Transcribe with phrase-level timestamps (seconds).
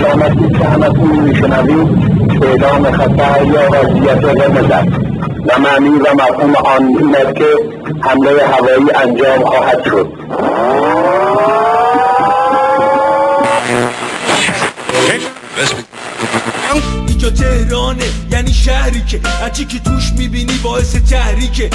[0.00, 1.88] علامتی که همتون میشنوید.
[2.42, 4.88] اعلام خطر یا وضعیت قرمز است
[5.46, 7.46] و معنی و مفهوم آن این است که
[8.00, 10.08] حمله هوایی انجام خواهد شد.
[17.08, 21.70] اینجا تهرانه یعنی شهری که هرچی که توش می‌بینی باعث تحریکه.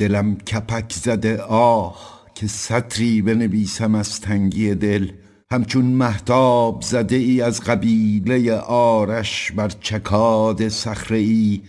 [0.00, 2.13] دلم کپک زده آه.
[2.34, 5.10] که سطری بنویسم از تنگی دل.
[5.50, 11.60] همچون محتاب زده ای از قبیله آرش بر چکاد صخره ای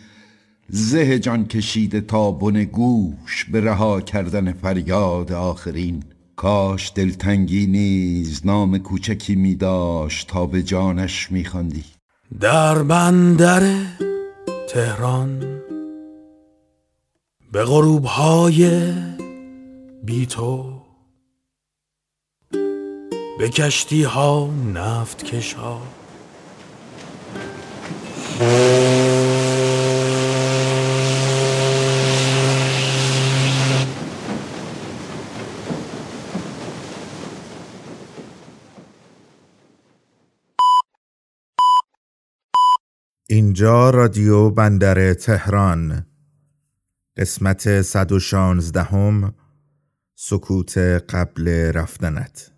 [0.70, 6.04] زه جان کشیده تا بن گوش به رها کردن فریاد آخرین.
[6.36, 11.84] کاش دلتنگی نیز نام کوچکی می داشت تا به جانش می خواندی.
[12.40, 13.76] در بندر
[14.70, 15.62] تهران
[17.52, 18.92] به غروب های
[20.06, 20.82] بی تو.
[23.40, 25.82] به کشتی ها نفت کش ها
[43.28, 46.06] اینجا رادیو بندر تهران.
[47.18, 49.34] قسمت 116 هم
[50.18, 52.52] سکوت قبل رفتنت.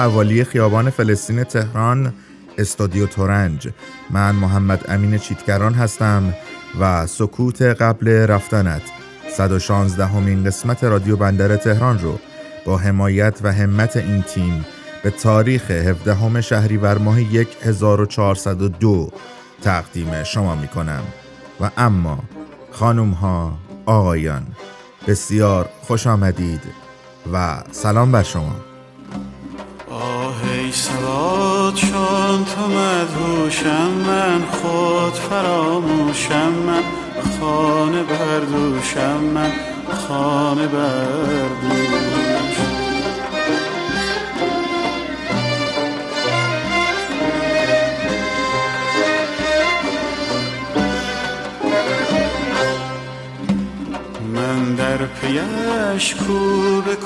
[0.00, 2.12] حوالی خیابان فلسطین تهران
[2.58, 3.68] استودیو تورنج.
[4.10, 6.34] من محمد امین چیتگران هستم
[6.80, 8.82] و سکوت قبل رفتنت.
[9.36, 12.18] 116 همین قسمت رادیو بندر تهران رو
[12.66, 14.64] با حمایت و همت این تیم
[15.02, 17.18] به تاریخ 17 همه شهریور ماه
[17.62, 19.10] 1402
[19.62, 21.02] تقدیم شما می کنم
[21.60, 22.18] و اما
[22.70, 24.46] خانوم ها آقایان
[25.08, 26.62] بسیار خوش آمدید
[27.32, 28.69] و سلام بر شما.
[30.70, 36.82] آهی سواد چون تو مدهوشم من خود فراموشم من.
[37.40, 39.52] خانه بردوشم من
[40.08, 42.09] خانه بردوش
[55.20, 56.96] پیش کو به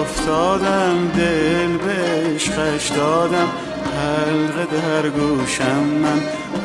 [0.00, 3.48] افتادم دل به عشقش دادم.
[3.94, 6.20] حلقه در گوشم من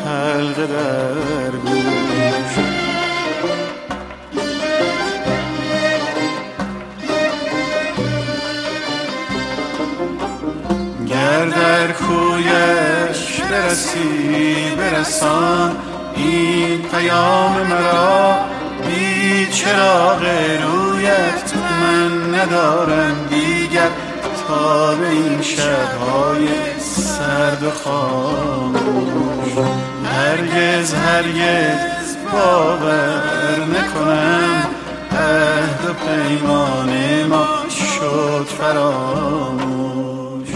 [0.05, 2.79] حلقه در گوش.
[11.07, 15.75] گر در کویش برسی برسان
[16.15, 18.58] این پیام مرا.
[18.89, 20.25] بی چراغ
[20.63, 23.89] رویت من ندارم دیگر
[24.47, 26.47] تا به این شبهای
[26.79, 29.53] سرد و خاموش.
[30.05, 34.67] هرگز هرگز باور نکنم
[35.11, 40.49] عهد و پیمان ما شد فراموش.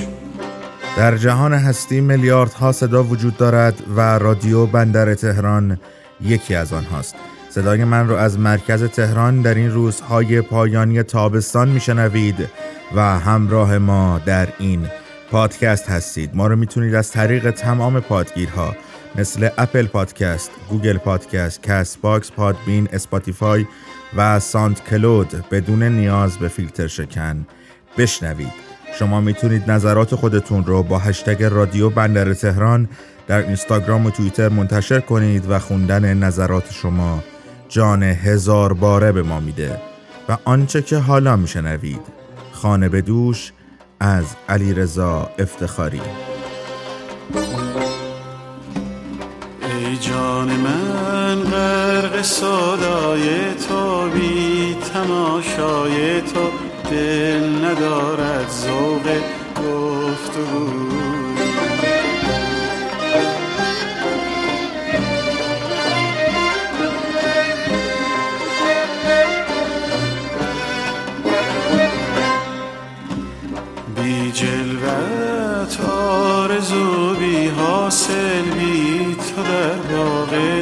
[0.98, 5.80] در جهان هستی میلیاردها صدا وجود دارد و رادیو بندر تهران
[6.22, 7.16] یکی از آنهاست.
[7.56, 12.50] صدای من رو از مرکز تهران در این روزهای پایانی تابستان میشنوید
[12.96, 14.88] و همراه ما در این
[15.32, 16.36] پادکست هستید.
[16.36, 18.76] ما رو می‌تونید از طریق تمام پادگیرها
[19.16, 23.66] مثل اپل پادکست، گوگل پادکست، کست باکس، پادبین، اسپاتیفای
[24.18, 27.48] و ساند کلود بدون نیاز به فیلتر شکن
[27.98, 28.54] بشنوید.
[29.00, 32.90] شما می‌تونید نظرات خودتون رو با هشتگ رادیو بندر تهران
[33.28, 37.24] در اینستاگرام و توییتر منتشر کنید و خوندن نظرات شما
[37.74, 39.82] جان هزار باره به ما میده
[40.30, 42.02] و آنچه که حالا میشنوید
[42.52, 43.52] خانه به دوش
[44.00, 46.02] از علی رضا افتخاری.
[49.62, 56.50] ای جان من غرق صدای تو بی تماشای تو
[56.92, 59.22] دل ندارد ذوق
[59.58, 61.23] گفتگو.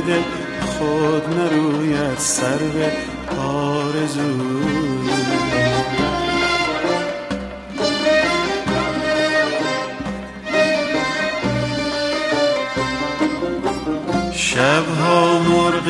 [0.08, 0.22] دل
[0.66, 2.92] خود نروید سر به
[3.42, 4.62] آرزو.
[14.34, 15.88] شبها مرغ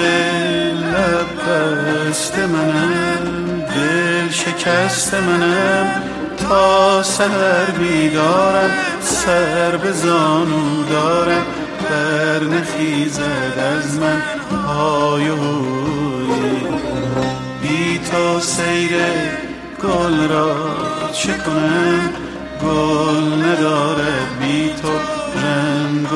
[0.82, 6.02] لب بست منم دل شکست منم
[6.38, 11.61] تا سهر بیدارم سر به زانو دارم.
[11.92, 14.22] بر نخیزد از من
[14.68, 15.32] های
[17.62, 18.92] بی تو سیر
[19.84, 20.56] گل را
[21.14, 21.34] چه
[22.64, 24.92] گل ندارد بی تو
[25.40, 26.08] رنگ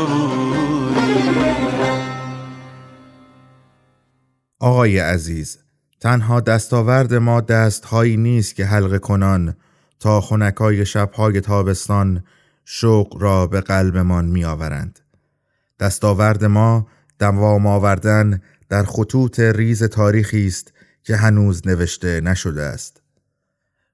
[4.59, 5.57] آقای عزیز
[5.99, 9.55] تنها دستاورد ما دستهایی نیست که حلقه کنان.
[9.99, 12.23] تا خونکای شبهای تابستان
[12.65, 14.99] شوق را به قلبمان می آورند.
[15.79, 16.87] دستاورد ما
[17.19, 20.73] دوام آوردن در خطوط ریز تاریخی است
[21.03, 23.01] که هنوز نوشته نشده است.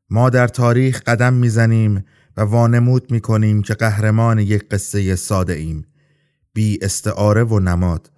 [0.09, 2.05] ما در تاریخ قدم می‌زنیم
[2.37, 5.85] و وانمود می کنیم که قهرمان یک قصه ساده ایم
[6.53, 8.11] بی استعاره و نماد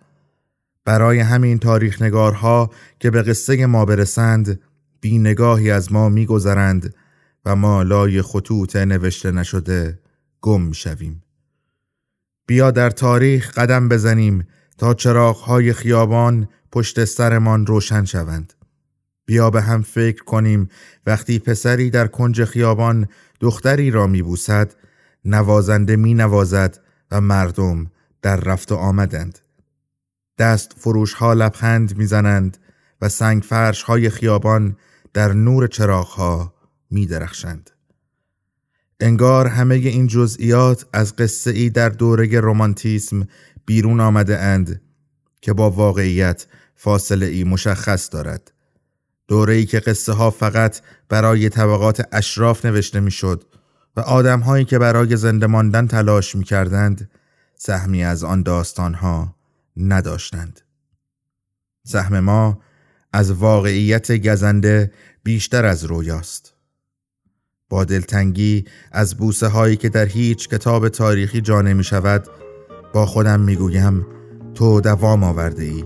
[0.85, 2.69] برای همین تاریخ نگارها
[2.99, 4.59] که به قصه ما برسند
[5.01, 6.95] بی نگاهی از ما میگذرند
[7.45, 9.99] و ما لای خطوط نوشته نشده
[10.41, 11.22] گم شویم.
[12.53, 14.47] بیا در تاریخ قدم بزنیم
[14.77, 18.53] تا چراغهای خیابان پشت سرمان روشن شوند.
[19.25, 20.69] بیا به هم فکر کنیم
[21.05, 23.07] وقتی پسری در کنج خیابان
[23.39, 24.73] دختری را میبوسد
[25.25, 26.79] نوازنده می نوازد
[27.11, 27.91] و مردم
[28.21, 29.39] در رفت و آمدند.
[30.37, 32.57] دست فروش ها لبخند می‌زنند
[33.01, 34.77] و سنگ فرش های خیابان
[35.13, 36.53] در نور چراغ ها
[36.91, 37.69] می درخشند.
[38.99, 43.27] انگار همه این جزئیات از قصه ای در دوره رومانتیسم
[43.65, 44.81] بیرون آمده اند
[45.41, 48.51] که با واقعیت فاصله ای مشخص دارد.
[49.27, 53.43] دوره ای که قصه ها فقط برای طبقات اشراف نوشته می‌شد
[53.95, 57.09] و آدم هایی که برای زنده ماندن تلاش می کردند
[57.55, 59.35] سهمی از آن داستان ها
[59.77, 60.61] نداشتند.
[61.87, 62.61] سهم ما
[63.13, 64.91] از واقعیت گزنده
[65.23, 66.52] بیشتر از رویاست.
[67.69, 72.27] با دلتنگی از بوسه هایی که در هیچ کتاب تاریخی جا نمی شود
[72.93, 74.05] با خودم می گویم
[74.55, 75.83] تو دوام آورده ای.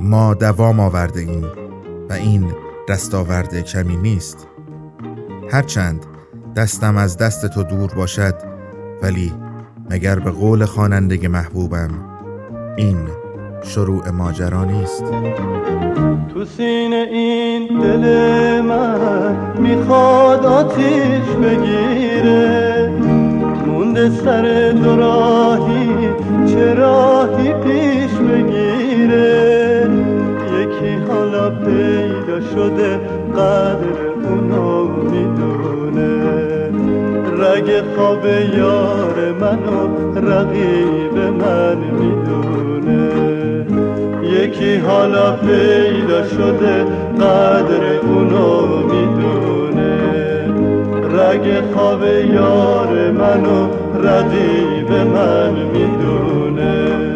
[0.00, 1.44] ما دوام آورده ایم
[2.08, 2.52] و این
[2.88, 4.46] دستاورد کمی نیست.
[5.50, 6.06] هرچند
[6.56, 8.34] دستم از دست تو دور باشد
[9.02, 9.32] ولی
[9.90, 11.90] مگر به قول خواننده محبوبم
[12.76, 13.08] این
[13.62, 15.04] شروع ماجرا نیست.
[16.34, 18.04] تو سینه این دل
[18.60, 22.90] من می‌خواد آتیش بگیره.
[23.66, 26.08] مونده سر دو راهی
[26.46, 29.90] چه راهی پیش بگیره؟
[30.60, 33.00] یکی حالا پیدا شده
[33.34, 36.12] قدر اونو می‌دونه.
[37.38, 38.26] رگ خواب
[38.58, 39.80] یار منو
[40.30, 42.67] رقیب من می‌دونه.
[44.38, 46.84] یکی حالا پیدا شده
[47.20, 49.98] قدر اونو می‌دونه.
[51.18, 52.04] رگ خواب
[52.34, 53.68] یار منو
[54.04, 57.07] ردیب من می‌دونه.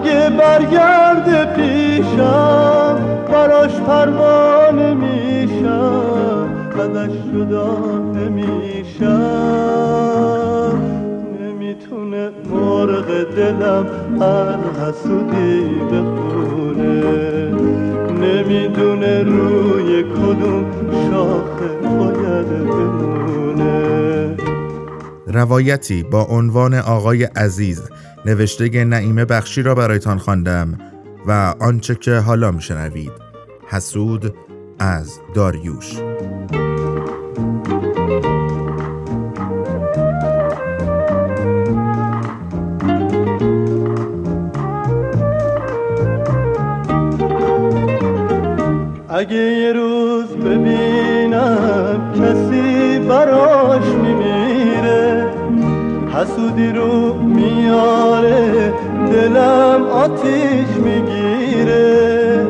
[0.00, 2.98] برگرد پیشم
[3.32, 6.48] براش پروانه میشم.
[6.80, 7.78] ازش جدا
[8.14, 9.12] نمیشم.
[11.40, 13.86] نمی‌تونه مرغ دلم
[14.20, 17.02] هر حسودی بخونه.
[18.20, 20.64] نمی‌دونه روی کدوم
[21.10, 24.36] شاخه باید بمونه.
[25.26, 27.82] روایتی با عنوان آقای عزیز
[28.26, 30.78] نوشته نعیمه بخشی را برایتان خواندم
[31.26, 33.12] و آنچه که حالا میشنوید.
[33.66, 34.34] حسود
[34.78, 35.96] از داریوش.
[49.08, 54.01] اگه یه روز ببینم کسی براش
[56.22, 58.72] حسودی رو میاره
[59.12, 62.46] دلم آتیش می‌گیره.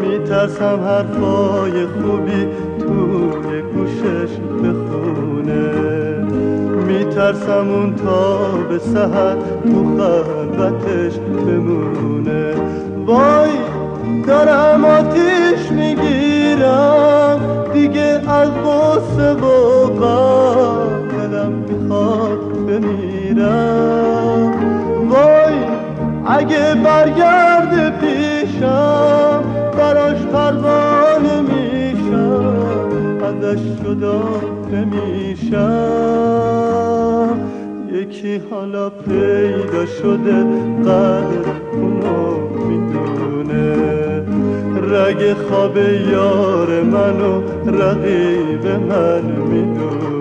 [0.00, 2.46] میترسم حرفای خوبی
[2.78, 5.70] توی گوشش بخونه.
[6.86, 12.54] میترسم اون تا به سهر تو خلوتش بمونه.
[13.06, 13.50] وای
[14.26, 17.40] دارم آتیش می‌گیرم.
[17.72, 19.44] دیگه از غصه و
[21.10, 23.03] دلم می‌خواد بمیرم
[25.10, 25.54] وای
[26.26, 29.42] اگه برگرده پیشم
[29.78, 32.54] براش پروانه میشم.
[33.24, 34.22] ازش جدا
[34.72, 35.54] نمیشم
[37.92, 40.44] یکی حالا پیدا شده
[40.84, 42.38] قدر اونو
[42.68, 43.76] می‌دونه.
[44.90, 45.76] رگ خواب
[46.12, 50.13] یار منو رقیب من می‌دونه.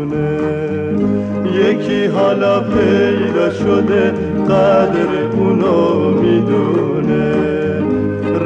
[1.53, 4.11] یکی حالا پیدا شده
[4.49, 7.33] قدر اونو می‌دونه.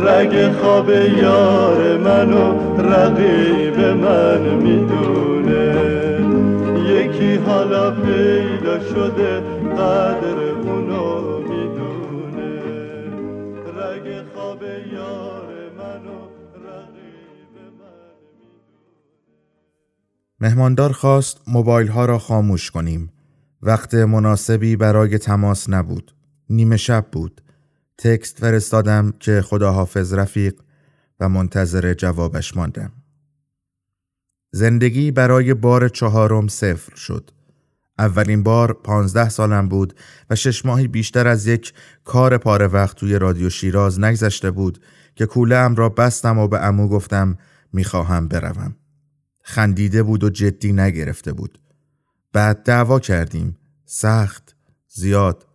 [0.06, 0.90] رگ خواب
[1.22, 5.74] یار منو رقیب من می‌دونه.
[6.90, 9.42] یکی حالا پیدا شده
[9.78, 10.47] قدر
[20.40, 23.12] مهماندار خواست موبایل ها را خاموش کنیم.
[23.62, 26.16] وقت مناسبی برای تماس نبود.
[26.50, 27.42] نیمه شب بود.
[27.98, 30.62] تکست فرستادم که خداحافظ رفیق
[31.20, 32.92] و منتظر جوابش ماندم.
[34.52, 37.32] زندگی برای بار چهارم صفر شد.
[38.00, 39.94] اولین بار پانزده سالم بود
[40.30, 44.82] و شش ماهی بیشتر از یک کار پاره وقت توی رادیو شیراز نگذشته بود
[45.16, 47.38] که کوله را بستم و به امو گفتم
[47.74, 48.76] می‌خواهم بروم.
[49.50, 51.60] خندیده بود و جدی نگرفته بود.
[52.34, 53.58] بعد دعوا کردیم.
[53.86, 54.56] سخت.
[54.88, 55.48] زیاد.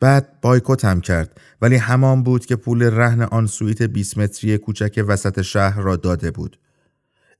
[0.00, 5.42] بعد بایکوتم کرد ولی همان بود که پول رهن آن سویت 20 متری کوچک وسط
[5.42, 6.58] شهر را داده بود.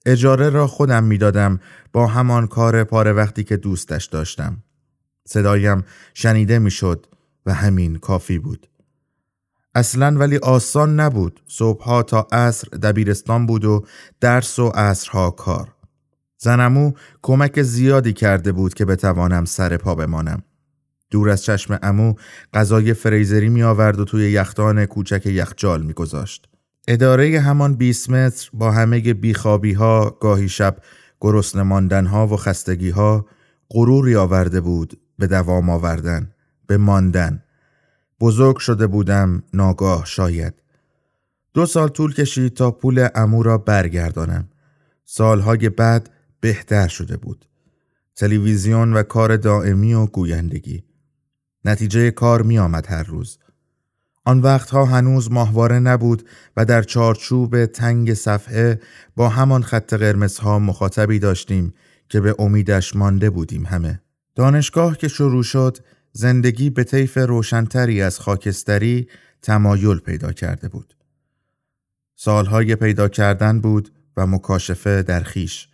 [0.06, 1.60] اجاره را خودم می‌دادم
[1.92, 4.62] با همان کار پاره وقتی که دوستش داشتم.
[5.24, 7.06] صدایم شنیده می‌شد
[7.46, 8.66] و همین کافی بود.
[9.76, 11.40] اصلا ولی آسان نبود.
[11.46, 13.84] صبحها تا عصر دبیرستان بود و
[14.20, 15.68] درس و عصرها کار.
[16.38, 16.92] زنمو
[17.22, 20.42] کمک زیادی کرده بود که بتوانم سر پا بمانم.
[21.10, 22.14] دور از چشم امو
[22.54, 26.48] غذای فریزری می آورد و توی یختان کوچک یخجال می گذاشت.
[26.88, 30.76] اداره همان 20 متر با همه بیخوابی ها، گاهی شب
[31.20, 33.26] گرسنه ماندن ها و خستگی ها
[33.70, 36.30] غروری آورده بود به دوام آوردن،
[36.66, 37.42] به ماندن.
[38.20, 40.54] بزرگ شده بودم ناگاه شاید.
[41.54, 44.48] دو سال طول کشید تا پول امو را برگردانم.
[45.04, 47.46] سالهای بعد بهتر شده بود.
[48.16, 50.84] تلویزیون و کار دائمی و گویندگی.
[51.64, 53.38] نتیجه کار می آمد هر روز.
[54.24, 58.80] آن وقتها هنوز ماهواره نبود و در چارچوب تنگ صفحه
[59.16, 61.74] با همان خط قرمزها مخاطبی داشتیم
[62.08, 64.00] که به امیدش مانده بودیم همه.
[64.34, 65.78] دانشگاه که شروع شد
[66.16, 69.08] زندگی به طیف روشنتری از خاکستری
[69.42, 70.96] تمایل پیدا کرده بود.
[72.14, 75.68] سالهای پیدا کردن بود و مکاشفه در خیش.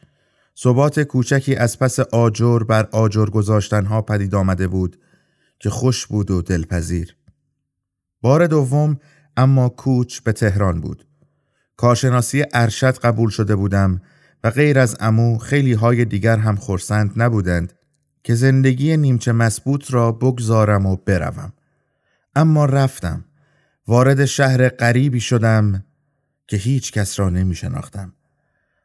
[0.59, 4.99] ثبات کوچکی از پس آجر بر آجر گذاشتنها پدید آمده بود
[5.59, 7.17] که خوش بود و دلپذیر.
[8.21, 8.99] بار دوم
[9.37, 11.07] اما کوچ به تهران بود.
[11.77, 14.01] کارشناسی ارشد قبول شده بودم
[14.45, 17.73] و غیر از امو خیلی های دیگر هم خورسند نبودند
[18.23, 21.53] که زندگی نیمچه مسبوط را بگذارم و بروم.
[22.35, 23.25] اما رفتم.
[23.87, 25.85] وارد شهر غریبی شدم
[26.47, 28.13] که هیچ کس را نمی شناختم.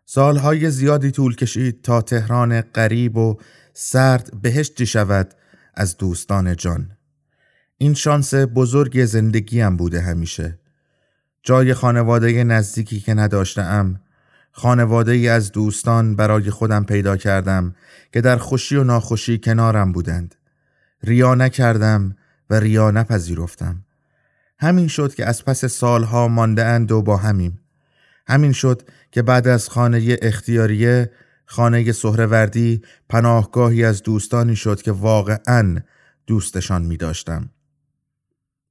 [0.06, 3.38] سالهای زیادی طول کشید تا تهران غریب و
[3.74, 5.34] سرد بهشتی شود
[5.74, 6.91] از دوستان جان.
[7.77, 10.60] این شانس بزرگ زندگیم بوده همیشه.
[11.44, 14.01] جای خانواده نزدیکی که نداشتم
[14.60, 17.76] خانواده ای از دوستان برای خودم پیدا کردم
[18.14, 20.36] که در خوشی و ناخوشی کنارم بودند.
[21.04, 22.16] ریا نکردم
[22.50, 23.86] و ریا نپذیرفتم
[24.60, 27.60] همین شد که از پس سالها مانده اند و با همیم
[28.28, 31.12] همین شد که بعد از خانه اختیاریه
[31.46, 35.78] خانه سهروردی پناهگاهی از دوستانی شد که واقعا
[36.28, 37.50] دوستشان می داشتم.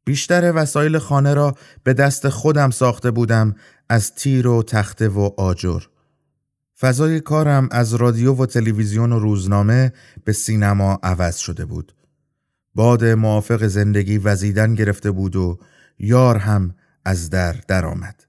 [0.06, 3.54] بیشتر وسایل خانه را به دست خودم ساخته بودم
[3.88, 5.82] از تیر و تخته و آجر.
[6.80, 9.92] فضای کارم از رادیو و تلویزیون و روزنامه
[10.24, 11.94] به سینما عوض شده بود.
[12.74, 15.58] باد موافق زندگی وزیدن گرفته بود و
[15.98, 18.24] یار هم از در درآمد.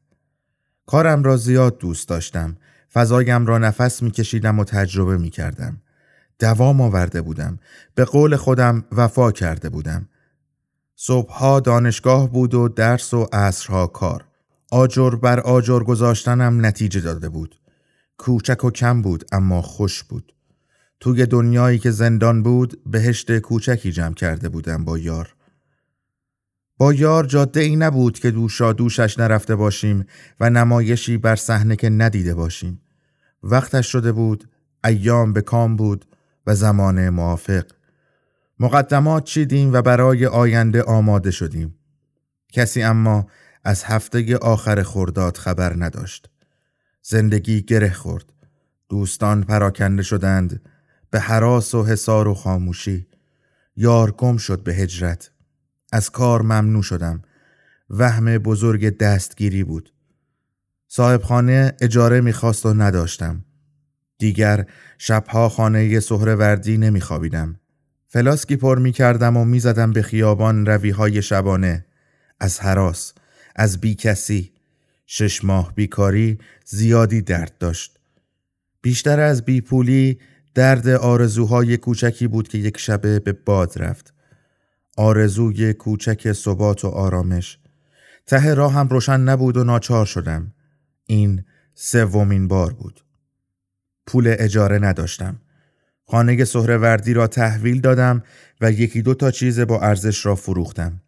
[0.85, 2.57] کارم را زیاد دوست داشتم.
[2.93, 5.81] فضایم را نفس میکشیدم و تجربه می کردم.
[6.39, 7.59] دوام آورده بودم.
[7.95, 10.09] به قول خودم وفا کرده بودم.
[10.99, 14.25] صبحها دانشگاه بود و درس و عصرها کار.
[14.71, 17.59] آجر بر آجر گذاشتنم نتیجه داده بود.
[18.17, 20.33] کوچک و کم بود اما خوش بود.
[20.99, 25.35] توی دنیایی که زندان بود بهشت کوچکی جمع کرده بودم با یار.
[26.77, 30.05] با یار جاده ای نبود که دوشا دوشش نرفته باشیم
[30.39, 32.81] و نمایشی بر صحنه که ندیده باشیم.
[33.43, 34.49] وقتش شده بود،
[34.85, 36.05] ایام به کام بود
[36.47, 37.63] و زمان موافق.
[38.59, 41.75] مقدمات چیدیم و برای آینده آماده شدیم.
[42.53, 43.27] کسی اما
[43.63, 46.29] از هفته آخر خرداد خبر نداشت.
[47.01, 48.33] زندگی گره خورد.
[48.89, 50.61] دوستان پراکنده شدند
[51.09, 53.07] به حراس و حسار و خاموشی.
[53.75, 55.31] یار گم شد به هجرت.
[55.91, 57.21] از کار ممنوع شدم.
[57.89, 59.93] وهم بزرگ دستگیری بود.
[60.87, 63.45] صاحب خانه اجاره می‌خواست و نداشتم.
[64.17, 64.65] دیگر
[64.97, 67.59] شبها خانه سهروردی نمیخوابیدم.
[68.07, 71.85] فلاسکی پر می کردم و می زدم به خیابان رویهای شبانه.
[72.39, 73.13] از حراس
[73.55, 74.51] از بی کسی
[75.05, 77.99] شش ماه بیکاری زیادی درد داشت.
[78.81, 80.19] بیشتر از بی پولی
[80.55, 84.13] درد آرزوهای کوچکی بود که یک شبه به باد رفت.
[84.97, 87.59] آرزوی کوچک ثبات و آرامش.
[88.25, 90.53] ته راه هم روشن نبود و ناچار شدم.
[91.05, 91.43] این
[91.73, 93.03] سومین بار بود.
[94.07, 95.39] پول اجاره نداشتم.
[96.09, 98.23] خانه سهروردی را تحویل دادم
[98.61, 101.01] و یکی دو تا چیز با ارزش را فروختم.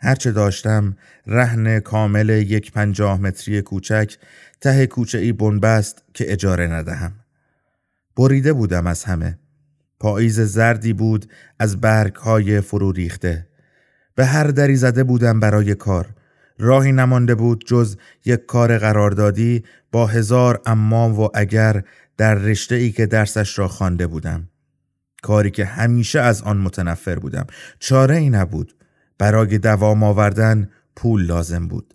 [0.00, 4.16] هرچه داشتم رهن کامل یک پنجاه متری کوچک
[4.60, 7.12] ته کوچه ای بنبست که اجاره ندهم.
[8.16, 9.38] بریده بودم از همه.
[10.00, 13.46] پاییز زردی بود از برگ های فرو ریخته.
[14.14, 16.14] به هر دری زده بودم برای کار.
[16.58, 21.82] راهی نمانده بود جز یک کار قراردادی با هزار امام و اگر
[22.22, 24.48] در رشته ای که درسش را خوانده بودم.
[25.22, 27.46] کاری که همیشه از آن متنفر بودم.
[27.78, 28.74] چاره ای نبود.
[29.18, 31.94] برای دوام آوردن پول لازم بود.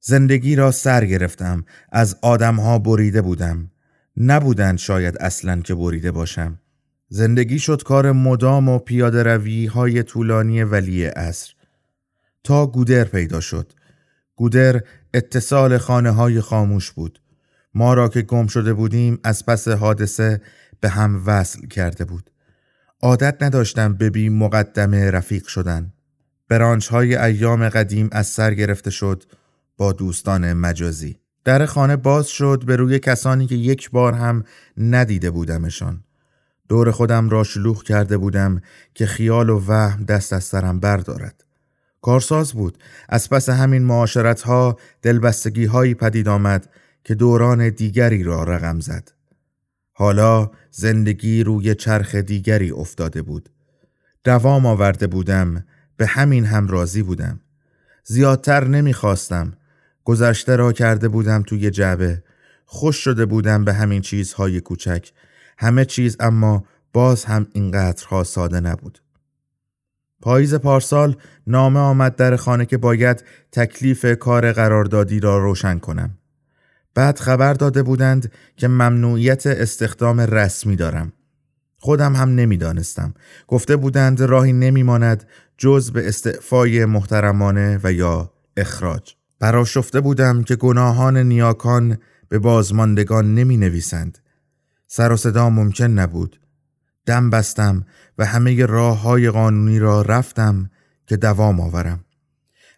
[0.00, 1.64] زندگی را سر گرفتم.
[1.92, 3.70] از آدمها بریده بودم.
[4.16, 6.58] نبودند شاید اصلا که بریده باشم.
[7.08, 11.54] زندگی شد کار مدام و پیاده روی های طولانی ولی اصر
[12.44, 13.72] تا گودر پیدا شد.
[14.36, 14.80] گودر
[15.14, 17.20] اتصال خانه های خاموش بود.
[17.74, 20.40] ما را که گم شده بودیم از پس حادثه
[20.80, 22.30] به هم وصل کرده بود.
[23.02, 25.92] عادت نداشتم ببین مقدم رفیق شدن.
[26.48, 29.24] برانچ های ایام قدیم از سر گرفته شد
[29.76, 31.18] با دوستان مجازی.
[31.44, 34.44] در خانه باز شد به روی کسانی که یک بار هم
[34.76, 36.04] ندیده بودمشان.
[36.68, 38.60] دور خودم را شلوغ کرده بودم
[38.94, 41.44] که خیال و وهم دست از سرم بردارد.
[42.02, 42.78] کارساز بود.
[43.08, 46.68] از پس همین معاشرت ها دلبستگی هایی پدید آمد
[47.08, 49.12] که دوران دیگری را رقم زد.
[49.92, 53.48] حالا زندگی روی چرخ دیگری افتاده بود.
[54.24, 55.64] دوام آورده بودم
[55.96, 57.40] به همین هم راضی بودم.
[58.04, 59.52] زیادتر نمی‌خواستم.
[60.04, 62.22] گذشته را کرده بودم توی جعبه.
[62.64, 65.12] خوش شده بودم به همین چیزهای کوچک.
[65.58, 68.98] همه چیز اما باز هم اینقدرها ساده نبود.
[70.20, 71.16] پاییز پارسال
[71.46, 76.17] نامه آمد در خانه که باید تکلیف کار قراردادی را روشن کنم.
[76.98, 81.12] بعد خبر داده بودند که ممنوعیت استخدام رسمی دارم.
[81.76, 83.14] خودم هم نمی‌دانستم.
[83.48, 89.14] گفته بودند راهی نمیماند جز به استعفای محترمانه و یا اخراج.
[89.40, 94.18] براشفته بودم که گناهان نیاکان به بازماندگان نمی نویسند.
[94.86, 96.40] سر و صدا ممکن نبود.
[97.06, 97.84] دم بستم
[98.18, 100.70] و همه راه های قانونی را رفتم
[101.06, 102.04] که دوام آورم.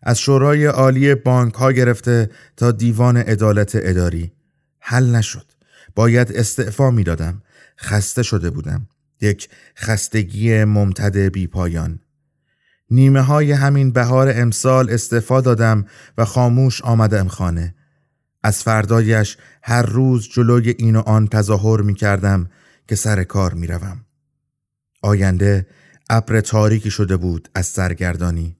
[0.02, 4.32] از شورای عالی بانک ها گرفته تا دیوان عدالت اداری.
[4.78, 5.46] حل نشد.
[5.94, 7.42] باید استعفا می دادم
[7.80, 8.86] خسته شده بودم.
[9.20, 12.00] یک خستگی ممتد بی پایان
[12.90, 15.84] نیمه های همین بهار امسال استعفا دادم
[16.18, 17.74] و خاموش آمدم خانه.
[18.42, 22.50] از فردایش هر روز جلوی این و آن تظاهر می کردم
[22.88, 24.04] که سر کار می روم.
[25.02, 25.66] آینده
[26.10, 28.59] ابر تاریکی شده بود از سرگردانی.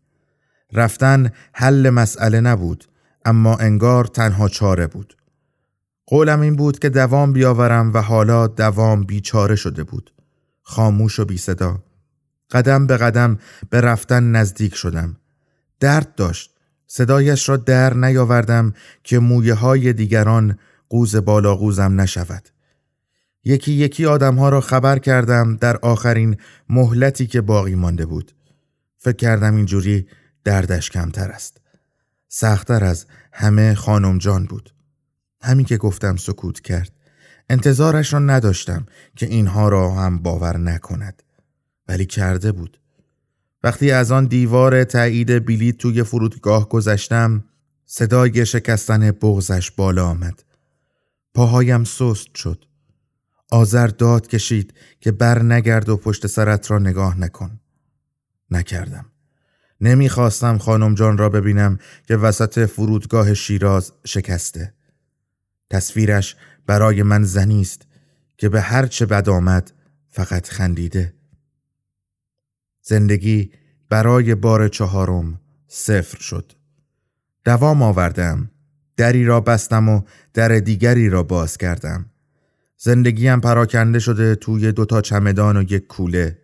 [0.73, 2.85] رفتن حل مسئله نبود
[3.25, 5.17] اما انگار تنها چاره بود.
[6.07, 10.13] قولم این بود که دوام بیاورم و حالا دوام بیچاره شده بود.
[10.63, 11.79] خاموش و بی صدا
[12.51, 13.39] قدم به قدم
[13.71, 15.17] به رفتن نزدیک شدم.
[15.81, 16.55] درد داشت.
[16.87, 18.73] صدایش را در نیاوردم
[19.05, 22.49] که مویه های دیگران قوز بالا قوزم نشود.
[23.45, 26.37] یکی یکی آدمها را خبر کردم در آخرین
[26.69, 28.33] مهلتی که باقی مانده بود.
[28.99, 30.07] فکر کردم اینجوری
[30.45, 31.61] دردش کمتر است.
[32.29, 34.75] سختتر از همه خانم جان بود.
[35.43, 36.93] همین که گفتم سکوت کرد.
[37.51, 41.23] انتظارش را نداشتم که اینها را هم باور نکند.
[41.89, 42.81] ولی کرده بود.
[43.63, 47.45] وقتی از آن دیوار تایید بلیط توی فرودگاه گذشتم
[47.87, 50.43] صدای شکستن بغزش بالا آمد.
[51.35, 52.65] پاهایم سست شد.
[53.51, 57.61] آذر داد کشید که بر نگرد و پشت سرت را نگاه نکن.
[58.51, 59.10] نکردم.
[59.81, 64.75] نمی‌خواستم خانم جان را ببینم که وسط فرودگاه شیراز شکسته.
[65.71, 67.87] تصویرش برای من زنی است
[68.37, 69.73] که به هر چه بد آمد
[70.09, 71.15] فقط خندیده.
[72.83, 73.53] زندگی
[73.89, 76.53] برای بار چهارم صفر شد.
[77.45, 78.51] دوام آوردم
[78.97, 80.03] دری را بستم و
[80.35, 82.07] در دیگری را باز کردم.
[82.77, 86.39] زندگیم پراکنده شده توی دوتا چمدان و یک کوله.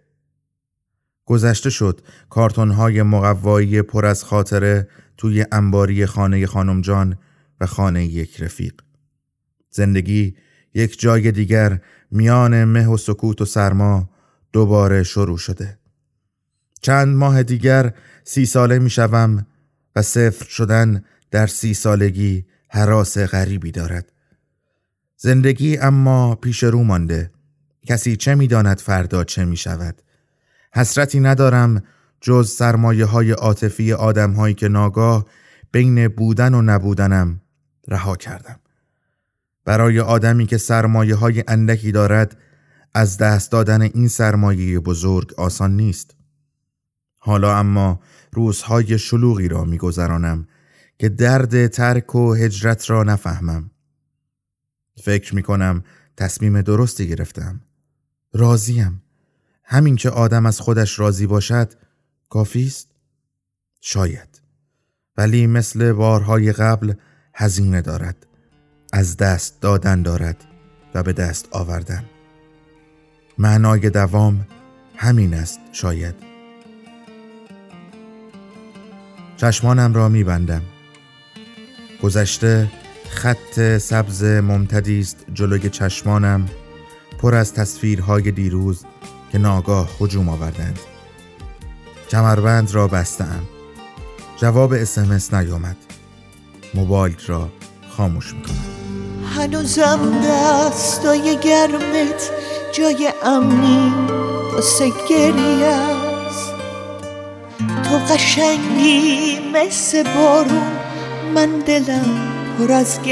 [1.27, 2.01] گذشته شد.
[2.31, 7.19] کارتون های مقوایی پر از خاطره توی انباری خانه خانم جان
[7.61, 8.75] و خانه یک رفیق.
[9.71, 10.37] زندگی
[10.75, 14.11] یک جای دیگر میان مه و سکوت و سرما
[14.53, 15.79] دوباره شروع شده.
[16.81, 17.93] چند ماه دیگر
[18.25, 19.47] سی ساله می شوم
[19.97, 24.13] و صفر شدن در سی سالگی حراس غریبی دارد.
[25.17, 27.31] زندگی اما پیش رو مانده.
[27.87, 30.03] کسی چه می‌داند فردا چه می شود
[30.77, 31.83] حسرتی ندارم
[32.21, 35.27] جز سرمایه های عاطفی آدم هایی که ناگاه
[35.73, 37.41] بین بودن و نبودنم
[37.89, 38.61] رها کردم.
[39.65, 42.37] برای آدمی که سرمایه های اندکی دارد
[42.95, 46.17] از دست دادن این سرمایه بزرگ آسان نیست.
[47.19, 48.01] حالا اما
[48.33, 50.47] روزهای شلوغی را میگذرانم
[50.99, 53.71] که درد ترک و هجرت را نفهمم.
[55.03, 55.83] فکر می کنم
[56.17, 57.61] تصمیم درستی گرفتم.
[58.33, 59.03] راضیم.
[59.69, 61.73] همین که آدم از خودش راضی باشد
[62.29, 62.89] کافی است؟
[63.81, 64.41] شاید.
[65.17, 66.95] ولی مثل بارهای قبل
[67.35, 68.27] هزینه دارد
[68.93, 70.45] از دست دادن دارد
[70.95, 72.05] و به دست آوردن.
[73.39, 74.47] معنای دوام
[74.97, 76.15] همین است شاید.
[79.37, 80.63] چشمانم را میبندم.
[82.03, 82.73] گذشته
[83.09, 86.49] خط سبز ممتدی است جلوی چشمانم
[87.19, 88.85] پر از تصویرهای دیروز
[89.33, 90.79] که ناگاه هجوم آوردند.
[92.11, 93.43] کمربند را بستم
[94.37, 95.77] جواب اسمس نیامد.
[96.75, 97.49] موبایل را
[97.97, 98.57] خاموش می‌کنم.
[99.37, 102.31] هنوزم دستای گرمت
[102.73, 103.93] جای امنی
[104.53, 106.53] واسه گریه است.
[107.59, 110.73] تو قشنگی مثل بارون
[111.35, 113.03] من دلم پر از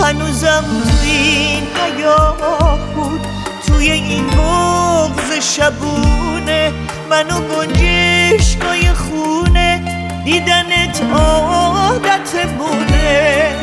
[0.00, 0.64] هنوزم
[1.04, 3.20] این حیاه بود.
[3.66, 6.72] توی این بغز شبونه.
[7.10, 9.82] منو گنجشگای خونه.
[10.24, 13.56] دیدنت عادت بوده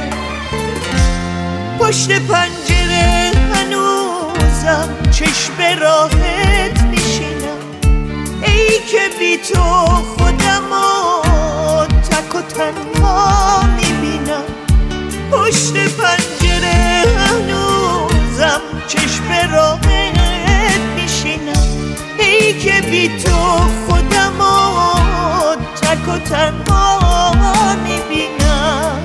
[1.79, 7.59] پشت پنجره هنوزم چشم راحت میشینم.
[8.43, 9.63] ای که بی تو
[10.17, 10.69] خودم
[12.09, 13.88] تک و تنها می‌بینم
[15.39, 21.95] پشت پنجره هنوزم چشم راحت میشینم.
[22.19, 23.36] ای که بی تو
[23.88, 24.39] خودم
[25.82, 29.02] تک و تنها می‌بینم.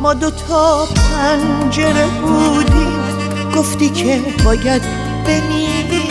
[0.00, 3.02] ما دوتا پنجره بودیم
[3.56, 4.82] گفتی که باید
[5.26, 6.08] بمیری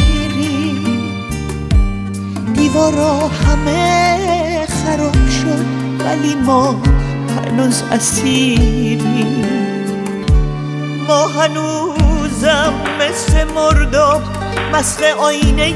[2.54, 5.66] دیوارا همه خراب شد
[6.06, 6.76] ولی ما
[7.52, 9.46] هنوز اسیریم
[11.08, 14.22] ما هنوزم مثل مرداب
[14.74, 15.74] مثل آینه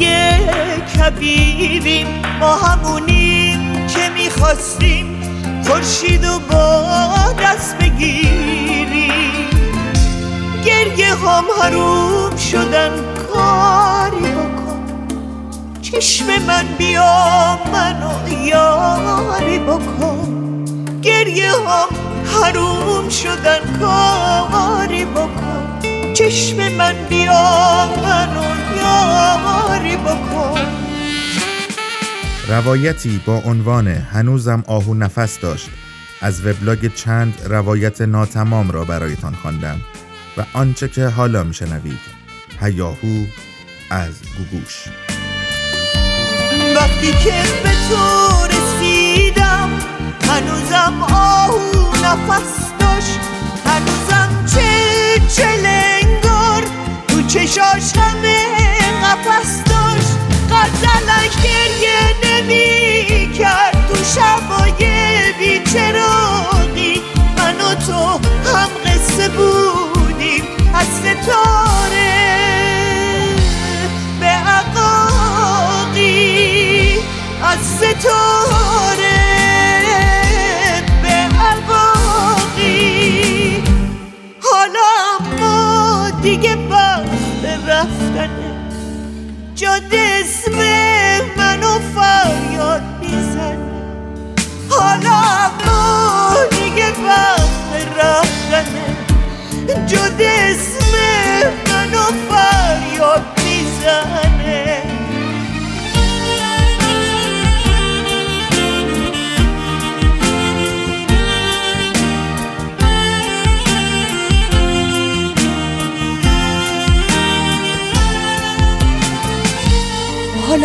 [0.98, 2.08] کبیریم.
[2.40, 5.22] ما همونیم که می‌خواستیم
[5.68, 9.50] خورشید و با دست بگیریم.
[10.66, 12.92] گریه هم حروم شدن
[13.34, 14.86] کاری بکن.
[15.82, 20.45] چشم من بیا منو یاری بکن.
[21.06, 21.90] گریه هم
[22.26, 25.80] حروم شدن کاری بکن.
[26.14, 28.44] چشم من بیا منو
[28.78, 30.60] یاری بکن.
[32.48, 35.70] روایتی با عنوان هنوزم آهو نفس داشت.
[36.22, 39.82] از وبلاگ چند روایت ناتمام را برایتان خواندم
[40.38, 42.00] و آنچه که حالا میشنوید
[42.62, 43.26] هیاهو
[43.90, 44.86] از گوگوش.
[46.76, 48.55] وقتی که به رسیدم
[50.30, 53.20] هنوزم آهو نفس داشت.
[53.66, 54.70] هنوزم چه
[55.36, 56.64] چلنگار
[57.08, 58.46] تو چشاش همه
[59.04, 60.12] قفس داشت.
[60.52, 64.82] غزلش گریه نمی کرد تو شبای
[65.40, 67.02] بیچراقی
[67.38, 68.20] من و تو
[68.54, 72.16] هم قصه بودیم از ستاره
[74.20, 76.06] به عقاقی.
[77.44, 79.15] از ستاره
[88.16, 88.56] رفتنه
[89.56, 90.58] جاده اسم
[91.38, 93.84] منو فریاد می‌زنه.
[94.70, 98.86] حالا اما دیگه وقت رفتنه.
[99.88, 100.96] جاده اسم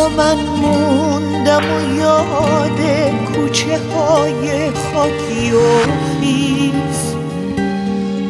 [0.09, 2.81] من موندم و یاد
[3.35, 5.61] کوچه های خاکی و
[6.21, 7.15] خیز.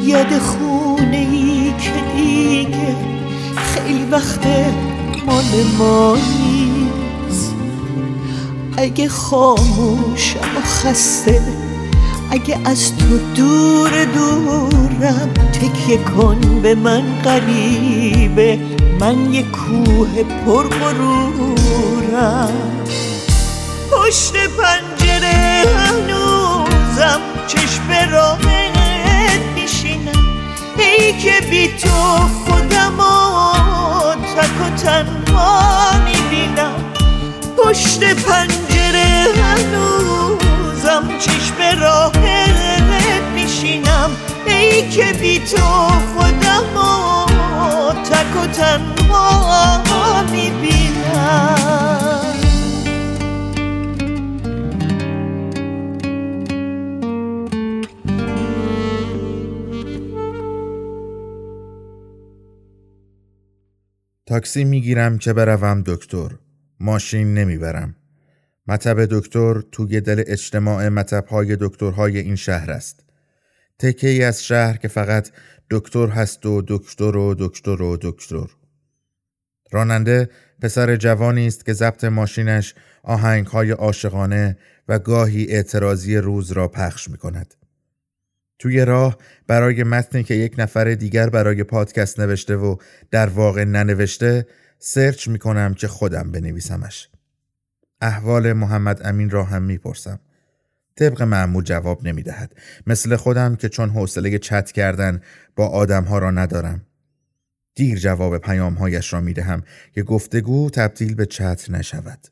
[0.03, 2.97] یاد خونه ای که دیگه
[3.57, 4.47] خیلی وقت
[5.27, 7.55] مال ما نیست.
[8.77, 11.41] اگه خاموشم و خسته
[12.31, 18.59] اگه از تو دور دورم تکیه کن به من قریبه
[19.01, 22.53] من یه کوه پر غرورم.
[23.93, 30.27] پشت پنجره هنوزم چشم راهت میشینم.
[30.79, 31.89] ای که بی تو
[32.47, 36.85] خودم و تک و تنها می‌بینم.
[37.57, 44.11] پشت پنجره هنوزم چشم راهت میشینم.
[44.47, 45.67] ای که بی تو
[46.17, 47.20] خودم و
[48.37, 49.81] و تنها
[64.27, 66.29] تاکسی می‌گیرم که بروم دکتر.
[66.81, 67.97] ماشین نمی‌برم.
[68.66, 73.10] مطب دکتر توی دل اجتماع مطبهای دکترهای این شهر است.
[73.81, 75.31] تکه ای از شهر که فقط
[75.71, 78.47] دکتر هست و دکتر و دکتر و دکتر
[79.71, 80.31] راننده
[80.62, 87.19] پسر جوانی است که ضبط ماشینش آهنگهای عاشقانه و گاهی اعتراضی روز را پخش می
[87.19, 87.55] کند.
[88.59, 92.77] توی راه برای متنی که یک نفر دیگر برای پادکست نوشته و
[93.11, 94.47] در واقع ننوشته
[94.79, 97.09] سرچ می کنم که خودم بنویسمش.
[98.01, 100.21] احوال محمد امین را هم می‌پرسم.
[101.01, 102.55] طبق معمول جواب نمی دهد.
[102.87, 105.21] مثل خودم که چون حوصله چت کردن
[105.57, 106.87] با آدم ها را ندارم.
[107.75, 109.63] دیر جواب پیام هایش را می دهم
[109.95, 112.27] که گفتگو تبدیل به چت نشود.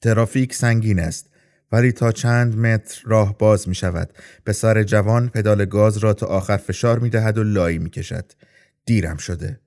[0.00, 1.30] ترافیک سنگین است
[1.72, 4.12] ولی تا چند متر راه باز می شود.
[4.46, 8.32] پسر جوان پدال گاز را تا آخر فشار می دهد و لایی می کشد.
[8.84, 9.60] دیرم شده.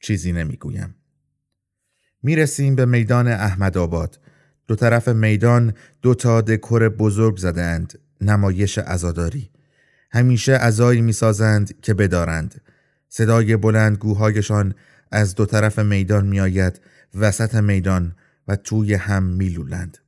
[0.00, 0.94] چیزی نمی گویم.
[2.22, 4.18] می رسیم به میدان احمد آباد.
[4.68, 9.50] دو طرف میدان دو تا دکور بزرگ زدند نمایش عزاداری.
[10.10, 12.60] همیشه عزایی می‌سازند که بدارند.
[13.08, 14.74] صدای بلندگوهایشان
[15.12, 16.80] از دو طرف میدان میآید
[17.14, 18.14] وسط میدان
[18.48, 19.98] و توی هم میلولند.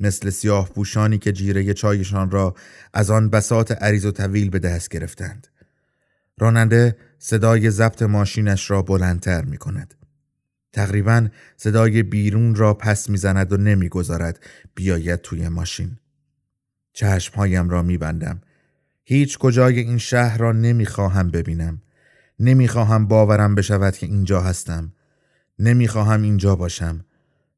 [0.00, 2.54] مثل سیاه پوشانی که جیره چایشان را
[2.94, 5.46] از آن بسات عریض و طویل به دست گرفتند.
[6.38, 9.94] راننده صدای ضبط ماشینش را بلندتر می کند.
[10.78, 14.40] تقریبا صدای بیرون را پس می‌زند و نمی‌گذارد
[14.74, 15.98] بیاید توی ماشین.
[16.92, 18.40] چشمهایم را میبندم.
[19.04, 21.82] هیچ کجای این شهر را نمی‌خواهم ببینم.
[22.40, 24.92] نمی‌خواهم باورم بشود که اینجا هستم.
[25.58, 27.04] نمی‌خواهم اینجا باشم.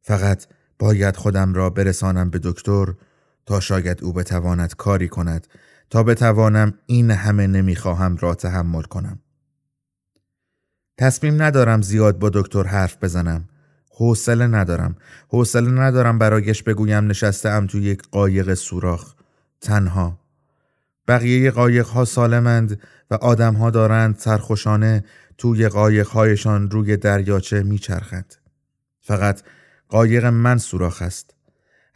[0.02, 0.46] فقط
[0.78, 2.94] باید خودم را برسانم به دکتر
[3.46, 5.46] تا شاید او بتواند کاری کند
[5.90, 9.18] تا بتوانم این همه نمی‌خواهم را تحمل کنم.
[11.00, 13.48] تصمیم ندارم زیاد با دکتر حرف بزنم.
[13.90, 14.96] حوصله ندارم.
[15.28, 19.14] حوصله ندارم برایش بگویم نشسته ام توی یک قایق سوراخ.
[19.60, 20.18] تنها.
[21.08, 25.04] بقیه قایق ها سالمند و آدم ها دارند سرخوشانه
[25.38, 28.34] توی قایق هایشان روی دریاچه میچرخند.
[29.00, 29.40] فقط
[29.88, 31.34] قایق من سوراخ است.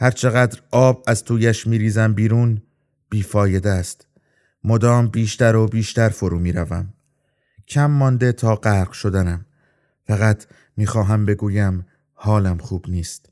[0.00, 2.62] هرچقدر آب از تویش میریزم بیرون
[3.10, 4.06] بیفایده است.
[4.64, 6.94] مدام بیشتر و بیشتر فرو می‌روم.
[7.68, 9.46] کم مانده تا غرق شدنم.
[10.06, 10.46] فقط
[10.76, 13.28] می‌خواهم بگویم حالم خوب نیست.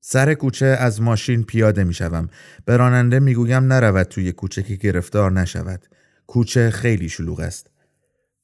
[0.00, 2.28] سر کوچه از ماشین پیاده می‌شوم.
[2.64, 5.86] به راننده می‌گویم نرود توی کوچه که گرفتار نشود.
[6.26, 7.70] کوچه خیلی شلوغ است.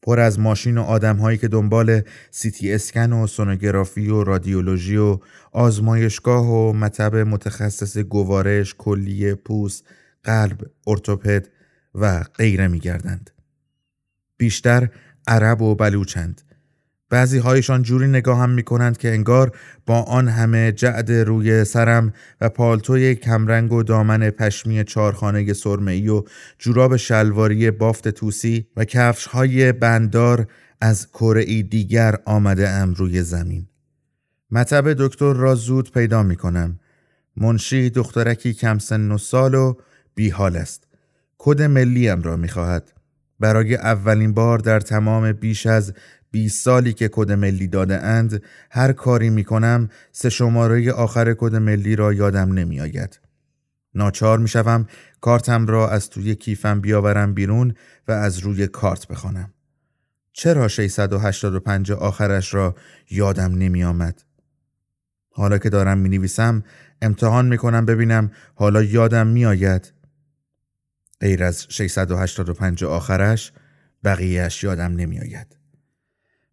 [0.03, 5.19] پر از ماشین و آدم هایی که دنبال سیتی اسکن و سونوگرافی و رادیولوژی و
[5.53, 9.85] آزمایشگاه و مطب متخصص گوارش، کلیه، پوست،
[10.25, 11.49] قلب، ارتوپد
[11.95, 13.31] و غیره می گردند.
[14.41, 14.89] بیشتر
[15.27, 16.43] عرب و بلوچند.
[17.11, 22.13] بعضی هایشان جوری نگاه هم می کنند که انگار با آن همه جعد روی سرم
[22.41, 26.23] و پالتوی کمرنگ و دامن پشمی چارخانه سرمه‌ای و
[26.59, 30.47] جوراب شلواری بافت توسی و کفش های بندار
[30.81, 33.67] از کره دیگر آمده ام روی زمین.
[34.51, 36.81] مطب دکتر را زود پیدا می کنم.
[37.37, 39.75] منشی دخترکی کم سن و سال و
[40.15, 40.87] بیحال است.
[41.39, 43.00] کد ملیم را می خواهد.
[43.41, 45.93] برای اولین بار در تمام بیش از
[46.31, 51.57] 20 سالی که کد ملی داده اند هر کاری می کنم سه شماره آخر کد
[51.57, 53.21] ملی را یادم نمی آید.
[53.95, 54.87] ناچار می شوم
[55.21, 57.75] کارتم را از توی کیفم بیاورم بیرون
[58.09, 59.53] و از روی کارت بخوانم.
[60.33, 62.75] چرا 685 آخرش را
[63.11, 64.23] یادم نمی آمد؟
[65.31, 66.63] حالا که دارم می نویسم
[67.03, 69.93] امتحان می کنم ببینم حالا یادم می آید.
[71.21, 73.53] غیر از 685 آخرش
[74.05, 75.57] بقیهش یادم نمی آید.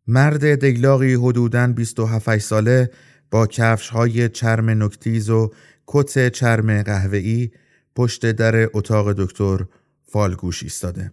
[0.08, 2.90] مرد دیلاقی حدوداً 27 ساله
[3.32, 5.52] با کفش های چرم نکتیز و
[5.88, 7.52] کت چرم قهوه‌ای
[7.96, 9.66] پشت در اتاق دکتر
[10.06, 11.12] فالگوش ایستاده.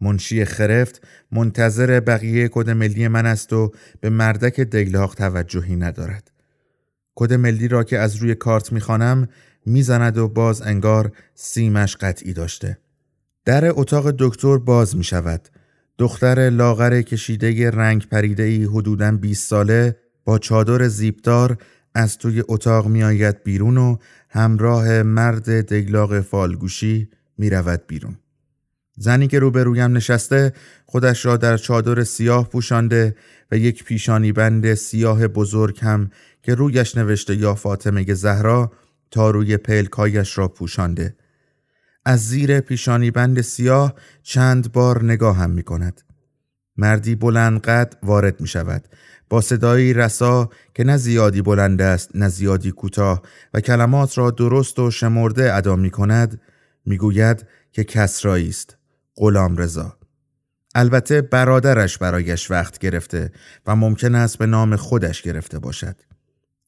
[0.00, 6.30] منشی خرفت منتظر بقیه کد ملی من است و به مردک دیلاق توجهی ندارد.
[7.14, 9.28] کد ملی را که از روی کارت می‌خوانم
[9.66, 12.78] می‌زند و باز انگار سیمش قطعی داشته.
[13.44, 15.48] در اتاق دکتر باز می شود.
[15.98, 21.58] دختر لاغر کشیده رنگ پریده ای حدوداً 20 ساله با چادر زیبدار
[21.94, 23.96] از توی اتاق می آید بیرون و
[24.28, 28.16] همراه مرد دگلاغ فالگوشی می رود بیرون.
[28.96, 30.52] زنی که روبرویم نشسته
[30.86, 33.16] خودش را در چادر سیاه پوشانده
[33.50, 36.10] و یک پیشانی بند سیاه بزرگ هم
[36.42, 38.72] که رویش نوشته یا فاطمه زهرا
[39.10, 41.16] تا روی پلکایش را پوشانده
[42.04, 46.00] از زیر پیشانی بند سیاه چند بار نگاه هم می کند.
[46.76, 48.88] مردی بلند قد وارد می شود.
[49.28, 53.22] با صدایی رسا که نه زیادی بلند است نه زیادی کوتاه
[53.54, 56.40] و کلمات را درست و شمرده ادا می کند
[56.86, 58.76] می گوید که کسرایی است
[59.16, 59.96] غلام رضا
[60.74, 63.32] البته برادرش برایش وقت گرفته
[63.66, 65.96] و ممکن است به نام خودش گرفته باشد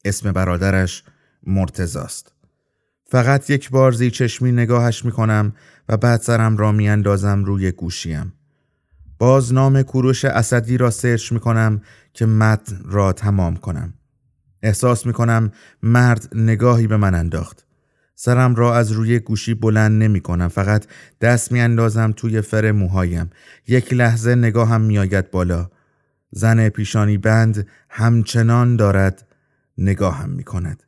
[0.05, 1.05] اسم برادرش
[1.47, 2.33] مرتزاست
[3.05, 5.53] فقط یک بار زی چشمی نگاهش می‌کنم
[5.89, 8.33] و بعد سرم را میاندازم روی گوشیم.
[9.19, 11.81] باز نام کوروش اسدی را سرچ می‌کنم
[12.13, 13.95] که متن را تمام کنم.
[14.63, 15.51] احساس می‌کنم
[15.83, 17.67] مرد نگاهی به من انداخت.
[18.15, 20.87] سرم را از روی گوشی بلند نمی کنم فقط
[21.21, 23.31] دست می اندازم توی فر موهایم
[23.69, 25.71] یک لحظه نگاهم میآید بالا
[26.31, 29.27] زن پیشانی بند همچنان دارد
[29.79, 30.83] نگاهم می کند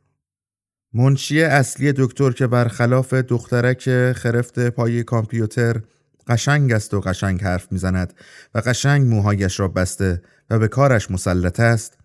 [0.93, 5.81] منشی اصلی دکتر که برخلاف دخترک خرفت پای کامپیوتر
[6.27, 8.13] قشنگ است و قشنگ حرف می‌زند
[8.55, 11.97] و قشنگ موهایش را بسته و به کارش مسلط است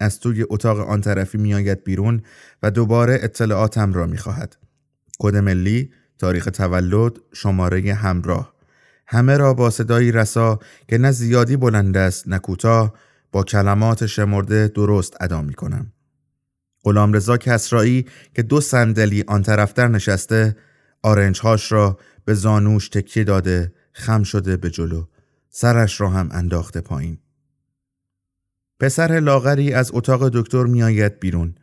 [0.00, 2.22] از توی اتاق آن طرفی میآید بیرون
[2.62, 4.56] و دوباره اطلاعاتم را می‌خواهد
[5.18, 8.54] کد ملی تاریخ تولد شماره همراه
[9.06, 12.94] همه را با صدایی رسا که نه زیادی بلند است نه کوتاه
[13.32, 15.91] با کلمات شمرده درست ادا می کنم.
[16.84, 20.56] غلامرضا کسرایی که دو صندلی آن طرفتر نشسته
[21.02, 25.04] آرنجهاش را به زانوش تکیه داده خم شده به جلو.
[25.50, 27.18] سرش را هم انداخته پایین.
[28.80, 31.54] پسر لاغری از اتاق دکتر میآید بیرون.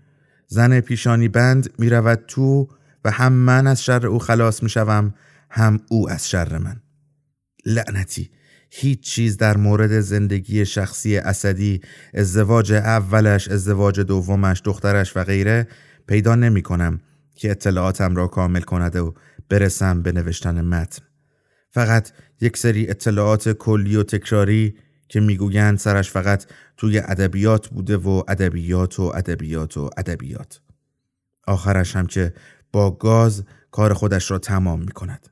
[0.47, 2.67] زن پیشانی بند می رود تو
[3.05, 5.13] و هم من از شر او خلاص می شوم
[5.49, 6.81] هم او از شر من.
[7.65, 8.31] لعنتی!
[8.69, 11.81] هیچ چیز در مورد زندگی شخصی اسدی
[12.13, 15.67] ازدواج اولش ازدواج دومش دخترش و غیره
[16.07, 16.99] پیدا نمی کنم
[17.35, 19.13] که اطلاعاتم را کامل کند و
[19.49, 21.03] برسم به نوشتن متن.
[21.71, 22.11] فقط
[22.41, 24.75] یک سری اطلاعات کلی و تکراری
[25.07, 26.45] که می‌گویند سرش فقط
[26.77, 30.61] توی ادبیات بوده و ادبیات و ادبیات و ادبیات.
[31.47, 32.33] آخرش هم که
[32.71, 35.29] با گاز کار خودش را تمام می کند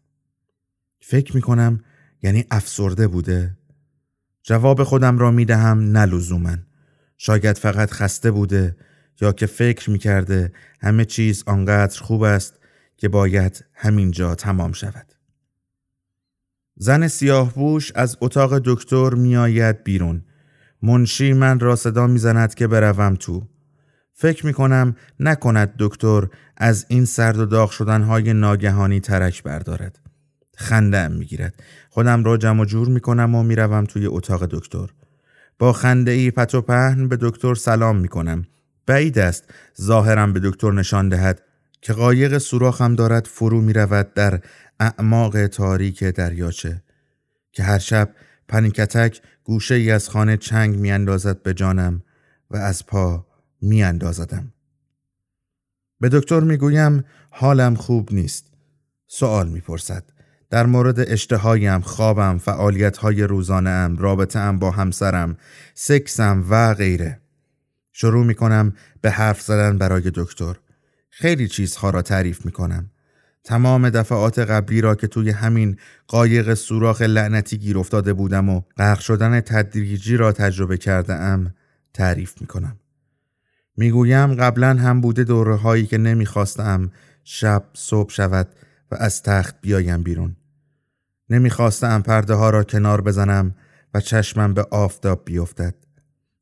[1.00, 1.84] فکر می کنم
[2.24, 3.57] یعنی افسرده بوده
[4.43, 6.05] جواب خودم را می دهم نه
[7.18, 8.76] شاید فقط خسته بوده
[9.22, 10.51] یا که فکر می کرده
[10.82, 12.59] همه چیز آنقدر خوب است
[12.97, 15.13] که باید همینجا تمام شود.
[16.76, 20.26] زن سیاه بوش از اتاق دکتر میآید بیرون.
[20.82, 23.47] منشی من را صدا می‌زند که بروم تو.
[24.13, 30.07] فکر می کنم نکند دکتر از این سرد و داغ شدنهای ناگهانی ترک بردارد.
[30.58, 31.64] خنده می گیرد.
[31.89, 34.88] خودم را جمع جور می کنم و می‌روم توی اتاق دکتر.
[35.60, 38.45] با خنده ای پت و پهن به دکتر سلام می کنم.
[38.86, 39.43] بعید است
[39.82, 41.41] ظاهرم به دکتر نشان دهد
[41.82, 44.41] که قایق سوراخم دارد فرو می رود در
[44.80, 46.84] اعماق تاریک دریاچه
[47.51, 48.10] که هر شب
[48.47, 52.01] پنیکتک گوشه ای از خانه چنگ می اندازد به جانم
[52.51, 53.26] و از پا
[53.62, 54.53] می اندازدم.
[55.99, 58.53] به دکتر می گویم حالم خوب نیست.
[59.08, 60.16] سوال می پرسد.
[60.50, 65.38] در مورد اشتهایم، خوابم، فعالیتهای روزانه رابطه ام با همسرم،
[65.74, 67.20] سکسم و غیره.
[67.93, 70.56] شروع می کنم به حرف زدن برای دکتر.
[71.10, 72.89] خیلی چیزها را تعریف می کنم.
[73.43, 75.78] تمام دفعات قبلی را که توی همین
[76.08, 81.54] قایق سوراخ لعنتی گیر افتاده بودم و غرق شدن تدریجی را تجربه کرده ام
[81.93, 82.80] تعریف می کنم.
[83.78, 86.91] می گویم قبلا هم بوده دوره هایی که نمی‌خواستم
[87.24, 88.48] شب صبح شود
[88.92, 90.36] و از تخت بیایم بیرون.
[91.30, 93.56] نمی‌خواستم پرده ها را کنار بزنم
[93.94, 95.76] و چشمم به آفتاب بیفتد.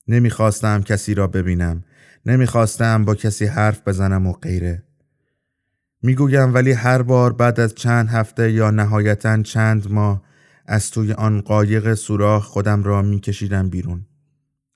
[0.08, 1.84] نمی‌خواستم کسی را ببینم.
[2.26, 4.84] نمی‌خواستم با کسی حرف بزنم و غیره.
[6.02, 10.24] می‌گویم ولی هر بار بعد از چند هفته یا نهایتا چند ماه
[10.66, 14.06] از توی آن قایق سوراخ خودم را میکشیدم بیرون.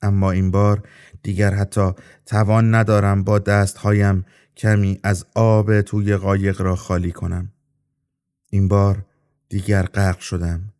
[0.01, 0.83] اما این بار
[1.23, 1.91] دیگر حتی
[2.25, 4.25] توان ندارم با دستهایم
[4.57, 7.51] کمی از آب توی قایق را خالی کنم.
[8.49, 9.05] این بار
[9.49, 10.73] دیگر غرق شدم.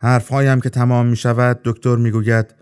[0.00, 2.54] حرفهایم که تمام می شود دکتر می گوید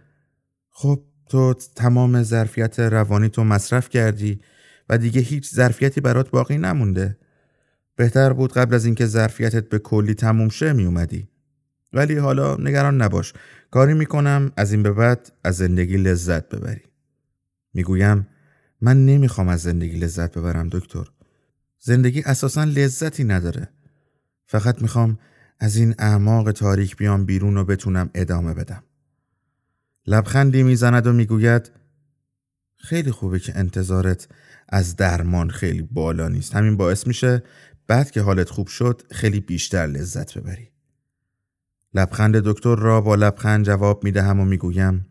[0.71, 4.41] خب تو تمام ظرفیت روانی تو مصرف کردی
[4.89, 7.17] و دیگه هیچ ظرفیتی برات باقی نمونده.
[7.97, 11.29] بهتر بود قبل از اینکه ظرفیتت به کلی تموم شه می اومدی.
[11.93, 13.33] ولی حالا نگران نباش.
[13.71, 16.83] کاری می‌کنم از این به بعد از زندگی لذت ببری.
[17.75, 18.27] می‌گویم
[18.81, 21.05] من نمی‌خوام از زندگی لذت ببرم دکتر.
[21.79, 23.69] زندگی اساسا لذتی نداره.
[24.47, 25.19] فقط می‌خوام
[25.61, 28.83] از این اعماق تاریک بیام بیرون و بتونم ادامه بدم.
[30.07, 31.71] لبخندی می‌زند و می‌گوید
[32.77, 34.29] خیلی خوبه که انتظارت
[34.69, 36.55] از درمان خیلی بالا نیست.
[36.55, 37.43] همین باعث میشه
[37.87, 40.71] بعد که حالت خوب شد خیلی بیشتر لذت ببری.
[41.95, 45.07] لبخند دکتر را با لبخند جواب می‌دهم و می‌گویم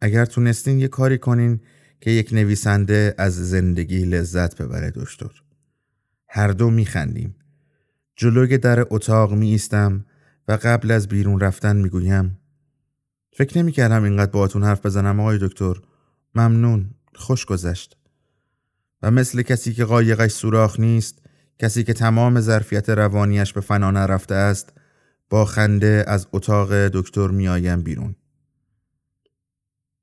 [0.00, 1.60] اگر تونستین یه کاری کنین
[2.00, 5.42] که یک نویسنده از زندگی لذت ببره دکتر.
[6.28, 7.36] هر دو میخندیم.
[8.16, 10.04] جلوی در اتاق می ایستم
[10.48, 12.38] و قبل از بیرون رفتن می گویم
[13.36, 15.74] فکر نمی کردم اینقدر باهاتون حرف بزنم آقای دکتر.
[16.34, 17.96] ممنون خوش گذشت.
[19.02, 21.18] و مثل کسی که قایقش سوراخ نیست
[21.58, 24.72] کسی که تمام ظرفیت روانیش به فنا نرفته است
[25.30, 28.16] با خنده از اتاق دکتر میآیم بیرون.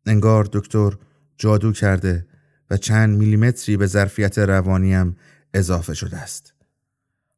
[0.06, 0.92] انگار دکتر
[1.38, 2.28] جادو کرده
[2.70, 5.18] و چند میلیمتری به ظرفیت روانیم
[5.54, 6.51] اضافه شده است.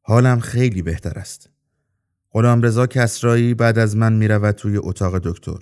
[0.06, 1.50] حالم خیلی بهتر است.
[2.30, 5.58] غلام رضا کسرایی بعد از من می رود توی اتاق دکتر.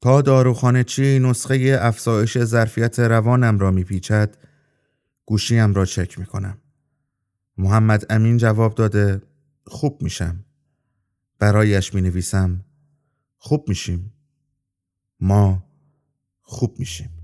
[0.00, 4.36] تا داروخانه چی نسخه افزایش ظرفیت روانم را میپیچد
[5.26, 6.58] گوشیم را چک می کنم.
[7.58, 9.22] محمد امین جواب داده
[9.66, 10.44] خوب میشم.
[11.38, 12.64] برایش می نویسم
[13.38, 14.12] خوب میشیم.
[15.20, 15.64] ما
[16.42, 17.15] خوب میشیم.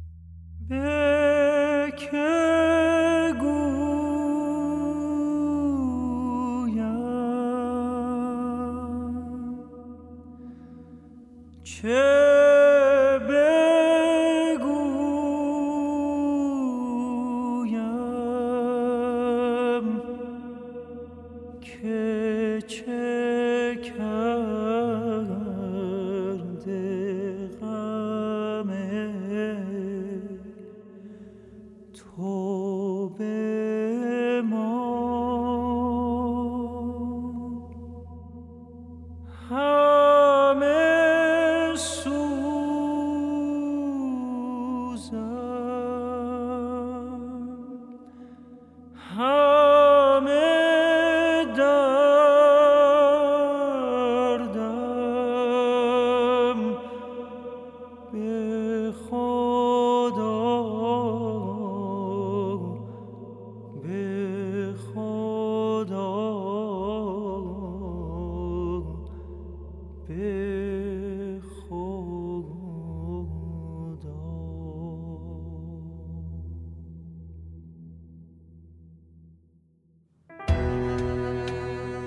[11.84, 12.31] Yeah.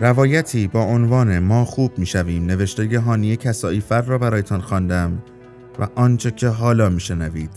[0.02, 5.24] روایتی با عنوان ما خوب می‌شویم نوشته هانیه کسایی فر را برایتان خواندم
[5.80, 7.52] و آنچه که حالا میشنوید.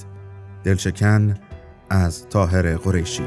[0.64, 1.34] دلشکن
[1.90, 3.22] از تاهر قریشی.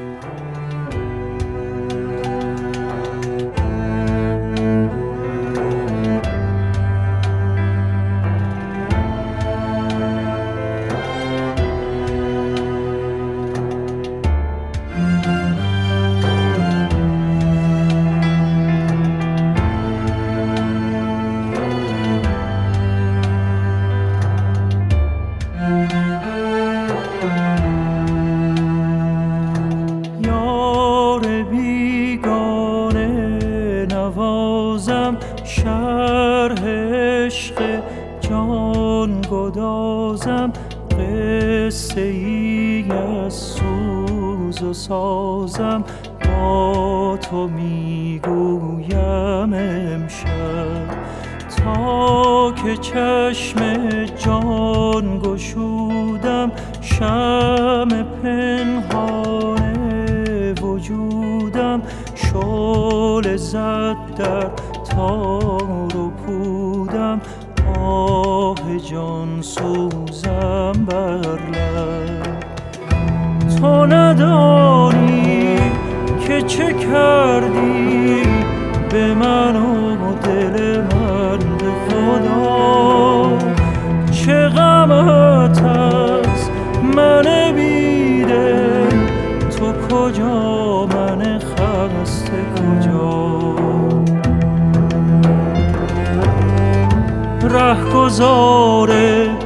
[98.01, 98.89] گذار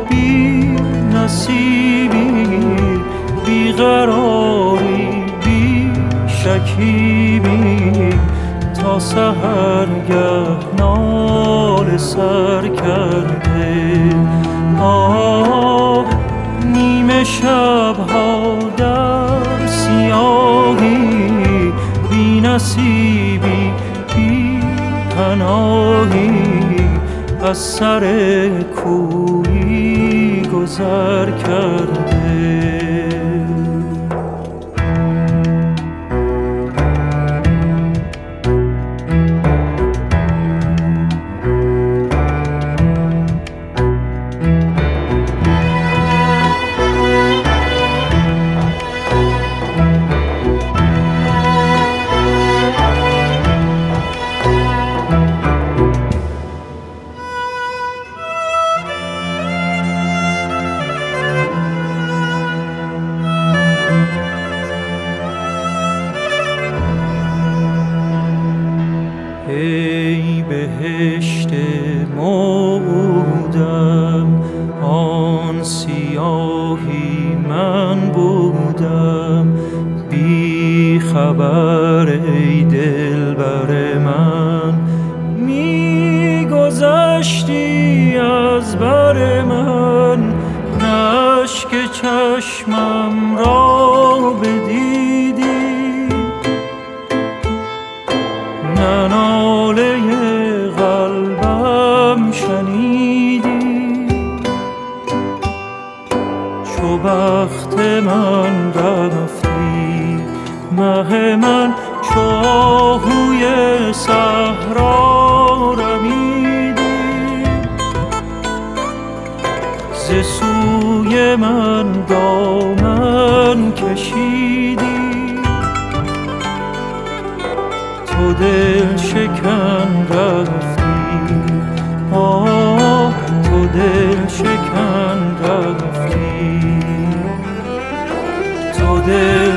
[0.09, 0.75] بی
[1.13, 2.47] نصیبی
[3.45, 5.91] بی قراری بی
[6.27, 8.09] شکیبی
[8.81, 10.47] تا سهرگه
[10.77, 14.15] نال سر کرده.
[14.81, 16.05] آه
[16.73, 19.14] نیمه شب ها در
[27.45, 32.04] از سر کوی گذر کرد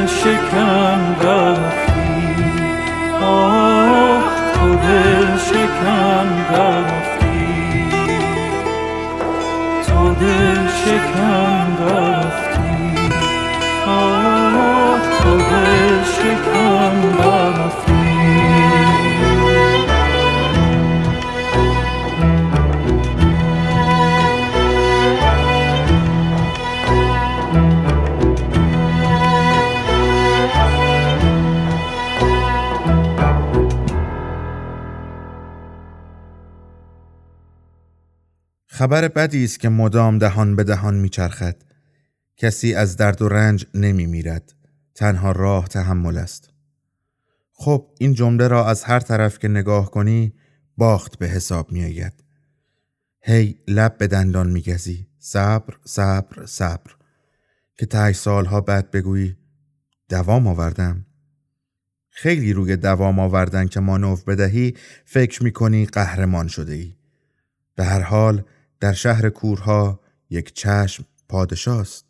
[0.09, 1.93] شکن رفتی
[3.23, 4.23] آه
[4.55, 6.38] تو دل شکم
[38.79, 41.57] خبر بدی است که مدام دهان به دهان میچرخد.
[42.37, 44.55] کسی از درد و رنج نمی میرد
[44.95, 46.51] تنها راه تحمل است.
[47.53, 50.33] خب این جمله را از هر طرف که نگاه کنی
[50.77, 52.13] باخت به حساب می آید
[53.21, 55.07] هی hey, لب به دندان میگزی.
[55.19, 56.91] صبر صبر صبر.
[57.79, 59.37] که تای سالها بعد بگویی
[60.09, 61.07] دوام آوردم.
[62.11, 64.75] خیلی روی دوام آوردن که ما بدهی
[65.05, 66.95] فکر می کنی قهرمان شده ای
[67.75, 68.45] به هر حال
[68.81, 70.01] در شهر کورها
[70.31, 72.05] یک چشم پادشاست.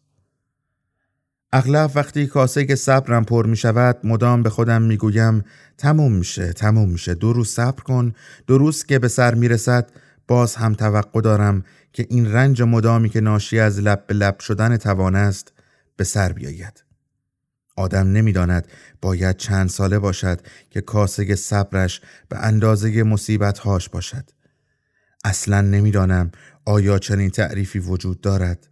[1.52, 5.44] اغلب وقتی کاسه صبرم پر می شود مدام به خودم می گویم
[5.78, 8.12] تموم میشه تموم میشه دو روز صبر کن
[8.46, 9.90] دو روز که به سر می رسد
[10.28, 14.76] باز هم توقع دارم که این رنج مدامی که ناشی از لب به لب شدن
[14.76, 15.52] توان است
[15.96, 16.84] به سر بیاید.
[17.76, 18.68] آدم نمی‌داند
[19.00, 20.40] باید چند ساله باشد
[20.70, 24.30] که کاسه صبرش به اندازه مصیبت هاش باشد.
[25.24, 26.30] اصلا نمی‌دانم
[26.68, 28.68] آیا چنین تعریفی وجود دارد؟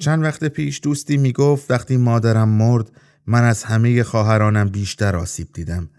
[0.00, 2.90] چند وقت پیش دوستی می گفت وقتی مادرم مرد
[3.26, 5.90] من از همه خواهرانم بیشتر آسیب دیدم.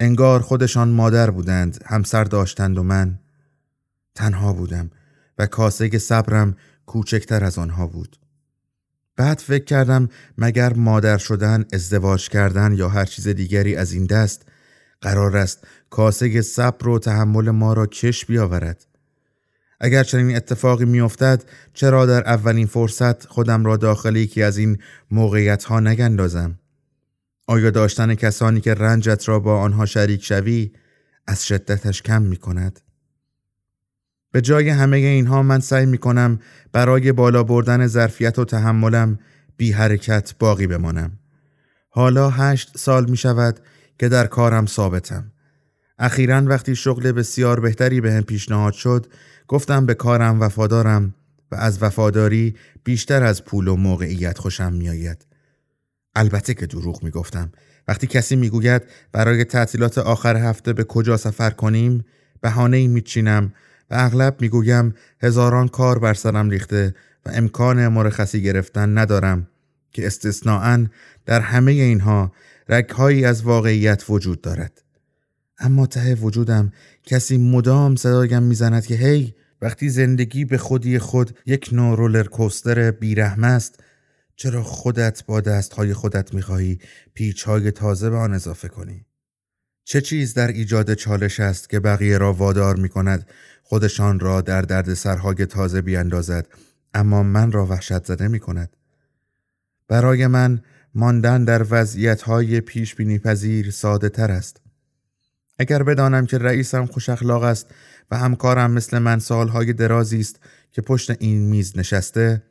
[0.00, 3.18] انگار خودشان مادر بودند همسر داشتند و من
[4.14, 4.90] تنها بودم
[5.38, 6.56] و کاسه صبرم
[6.86, 8.16] کوچکتر از آنها بود.
[9.16, 10.08] بعد فکر کردم
[10.38, 14.48] مگر مادر شدن ازدواج کردن یا هر چیز دیگری از این دست
[15.00, 18.91] قرار است کاسه صبر و تحمل ما را کش بیاورد.
[19.84, 24.78] اگر چنین اتفاقی میافتد چرا در اولین فرصت خودم را داخل یکی از این
[25.10, 26.58] موقعیت ها نگندازم
[27.46, 30.72] آیا داشتن کسانی که رنجت را با آنها شریک شوی
[31.26, 32.80] از شدتش کم می کند؟
[34.32, 36.38] به جای همه اینها من سعی می کنم
[36.72, 39.18] برای بالا بردن ظرفیت و تحملم
[39.56, 41.18] بی حرکت باقی بمانم.
[41.88, 43.60] حالا هشت سال می شود
[43.98, 45.32] که در کارم ثابتم.
[45.98, 49.06] اخیرا وقتی شغل بسیار بهتری به هم پیشنهاد شد
[49.48, 51.14] گفتم به کارم وفادارم
[51.52, 55.26] و از وفاداری بیشتر از پول و موقعیت خوشم میآید.
[56.14, 57.52] البته که دروغ می گفتم.
[57.88, 58.82] وقتی کسی می‌گوید
[59.12, 62.04] برای تعطیلات آخر هفته به کجا سفر کنیم
[62.40, 63.52] بهانه ای میچینم
[63.90, 66.94] و اغلب می‌گویم هزاران کار بر سرم ریخته
[67.26, 69.48] و امکان مرخصی گرفتن ندارم
[69.92, 70.86] که استثناعا
[71.26, 72.32] در همه اینها
[72.68, 74.82] رگهایی از واقعیت وجود دارد
[75.58, 76.72] اما ته وجودم
[77.04, 82.90] کسی مدام صدایم می‌زند که هی وقتی زندگی به خودی خود یک نوع رولر کوستر
[82.90, 83.80] بیرحم است
[84.36, 86.78] چرا خودت با دستهای خودت می‌خواهی
[87.14, 89.06] پیچهای تازه به آن اضافه کنی؟
[89.84, 93.26] چه چیز در ایجاد چالش است که بقیه را وادار می کند
[93.62, 96.48] خودشان را در درد سرهای تازه بیاندازد
[96.94, 98.76] اما من را وحشت زده می کند.
[99.88, 100.62] برای من
[100.94, 104.61] ماندن در وضعیت های پیش بینی پذیر ساده تر است.
[105.58, 107.66] اگر بدانم که رئیسم خوش اخلاق است
[108.10, 110.40] و همکارم مثل من سالهای درازی است
[110.70, 112.42] که پشت این میز نشسته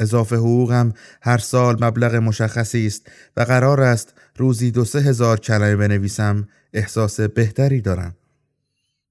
[0.00, 0.92] اضافه حقوقم
[1.22, 3.06] هر سال مبلغ مشخصی است
[3.36, 8.16] و قرار است روزی دو سه هزار کلمه بنویسم احساس بهتری دارم.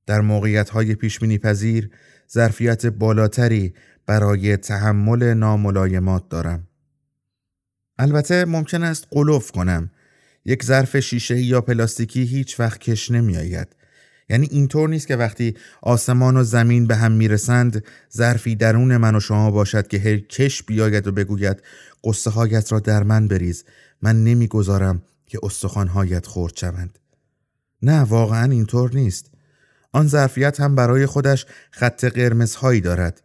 [0.06, 1.90] در موقعیت های پیشبینی پذیر
[2.32, 3.74] ظرفیت بالاتری
[4.06, 6.68] برای تحمل ناملایمات دارم.
[8.00, 9.90] البته ممکن است قلوف کنم.
[10.48, 13.68] یک ظرف شیشه یا پلاستیکی هیچ وقت کش نمی آید.
[14.30, 17.84] یعنی اینطور نیست که وقتی آسمان و زمین به هم می‌رسند
[18.14, 21.64] ظرفی درون من و شما باشد که هر کش بیاید و بگوید
[22.04, 23.64] قصه هایت را در من بریز
[24.02, 27.00] من نمی‌گذارم که استخوانهایت خورد شوند.
[27.82, 29.32] نه واقعا اینطور نیست.
[29.92, 33.22] آن ظرفیت هم برای خودش خط قرمزهایی دارد.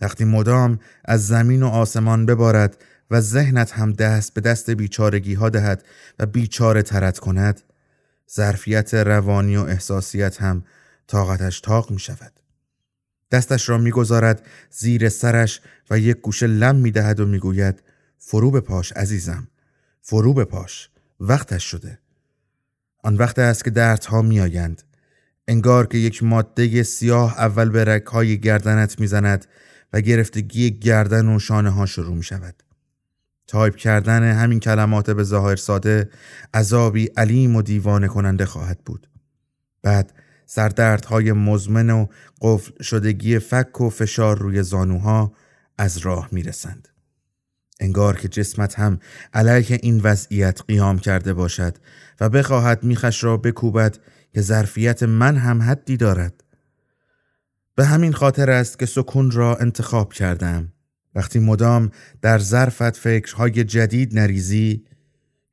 [0.00, 2.76] وقتی مدام از زمین و آسمان ببارد
[3.10, 5.84] و ذهنت هم دست به دست بیچارگی ها دهد
[6.18, 7.60] و بیچاره ترت کند
[8.34, 10.64] ظرفیت روانی و احساسیت هم
[11.06, 12.32] طاقتش تاق می شود.
[13.30, 17.82] دستش را می‌گذارد زیر سرش و یک گوشه لم می دهد و می‌گوید
[18.18, 19.48] فرو به پاش عزیزم
[20.02, 20.88] فرو به پاش
[21.20, 21.98] وقتش شده
[23.02, 24.82] آن وقت است که دردها میآیند
[25.48, 29.46] انگار که یک ماده سیاه اول به رکهای گردنت می‌زند
[29.92, 32.63] و گرفتگی گردن و شانه ها شروع می شود.
[33.46, 36.10] تایپ کردن همین کلمات به ظاهر ساده
[36.54, 39.10] عذابی علیم و دیوانه کننده خواهد بود.
[39.82, 40.12] بعد
[40.46, 42.06] سردردهای مزمن و
[42.40, 45.32] قفل شدگی فک و فشار روی زانوها
[45.78, 46.88] از راه می‌رسند.
[47.80, 48.98] انگار که جسمت هم
[49.34, 51.78] علیه این وضعیت قیام کرده باشد
[52.20, 53.98] و بخواهد میخش را بکوبد
[54.34, 56.44] که ظرفیت من هم حدی دارد.
[57.74, 60.72] به همین خاطر است که سکون را انتخاب کردم
[61.14, 61.90] وقتی مدام
[62.22, 64.84] در ظرفت فکرهای جدید نریزی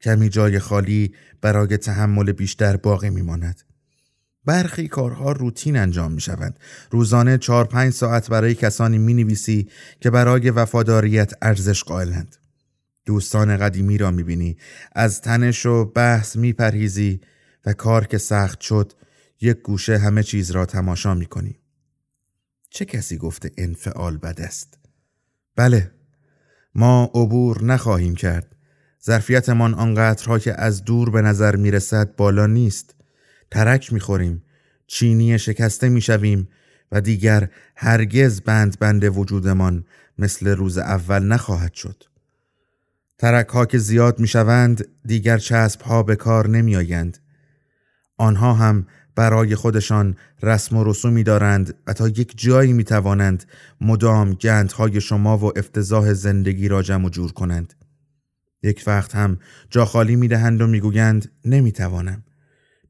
[0.01, 3.61] کمی جای خالی برای تحمل بیشتر باقی میماند.
[4.45, 6.59] برخی کارها روتین انجام می شوند.
[6.91, 12.35] روزانه چار پنج ساعت برای کسانی می نویسی که برای وفاداریت ارزش قائلند.
[13.05, 14.57] دوستان قدیمی را می‌بینی
[14.91, 17.21] از تنش و بحث میپرهیزی
[17.65, 18.93] و کار که سخت شد
[19.41, 21.59] یک گوشه همه چیز را تماشا می‌کنی
[22.69, 24.80] چه کسی گفته انفعال بد است؟
[25.55, 25.91] بله.
[26.75, 28.55] ما عبور نخواهیم کرد.
[29.05, 32.95] ظرفیتمان آنقدرها که از دور به نظر می‌رسد بالا نیست.
[33.51, 34.43] ترک می‌خوریم.
[34.87, 36.47] چینی شکسته می‌شویم
[36.91, 39.85] و دیگر هرگز بند بند وجودمان
[40.17, 42.03] مثل روز اول نخواهد شد.
[43.17, 47.17] ترک ها که زیاد می‌شوند دیگر چسب ها به کار نمی آیند.
[48.17, 53.43] آنها هم برای خودشان رسم و رسومی دارند و تا یک جایی می توانند
[53.81, 57.73] مدام گندهای شما و افتضاح زندگی را جمع جور کنند.
[58.63, 59.37] یک وقت هم
[59.69, 62.23] جا خالی می دهند و می گویند نمی توانم.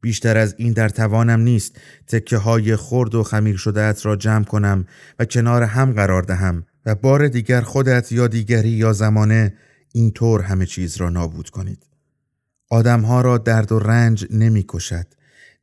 [0.01, 4.85] بیشتر از این در توانم نیست تکه های خرد و خمیر شده را جمع کنم
[5.19, 9.53] و کنار هم قرار دهم و بار دیگر خودت یا دیگری یا زمانه
[9.93, 11.83] اینطور همه چیز را نابود کنید.
[12.69, 15.05] آدمها را درد و رنج نمی کشد.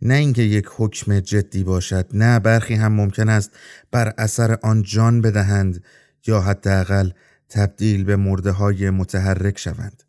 [0.03, 3.51] نه اینکه یک حکم جدی باشد نه برخی هم ممکن است
[3.91, 5.85] بر اثر آن جان بدهند
[6.27, 7.11] یا حداقل
[7.49, 10.03] تبدیل به مرده های متحرک شوند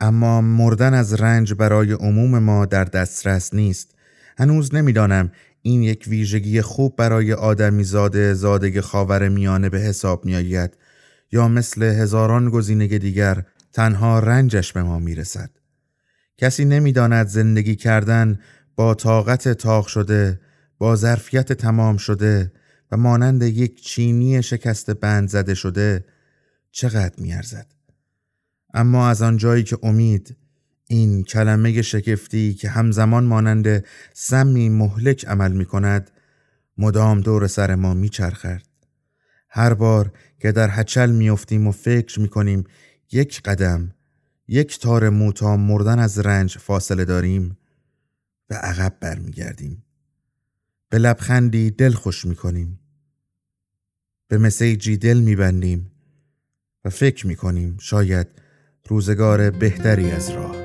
[0.00, 3.94] اما مردن از رنج برای عموم ما در دسترس نیست
[4.38, 10.36] هنوز نمی‌دانم این یک ویژگی خوب برای آدمی زاده زادگ خاور میانه به حساب می
[10.36, 10.76] آید
[11.32, 15.50] یا مثل هزاران گزینه دیگر تنها رنجش به ما می رسد.
[16.36, 18.38] کسی نمی‌داند زندگی کردن
[18.76, 20.40] با طاقت تاق شده
[20.78, 22.52] با ظرفیت تمام شده
[22.92, 26.04] و مانند یک چینی شکست بند زده شده
[26.70, 27.66] چقدر میارزد
[28.74, 30.36] اما از آنجایی که امید
[30.86, 36.10] این کلمه شکفتی که همزمان مانند سمی مهلک عمل می کند
[36.78, 38.62] مدام دور سر ما می چرخد.
[39.48, 42.64] هر بار که در هچل میافتیم و فکر می کنیم
[43.12, 43.94] یک قدم
[44.48, 47.58] یک تار موتا مردن از رنج فاصله داریم
[48.46, 49.84] به عقب برمیگردیم.
[50.88, 52.78] به لبخندی دل خوش می‌کنیم.
[54.28, 55.90] به مسیجی دل میبندیم
[56.84, 58.26] و فکر می‌کنیم شاید
[58.88, 60.56] روزگار بهتری از راه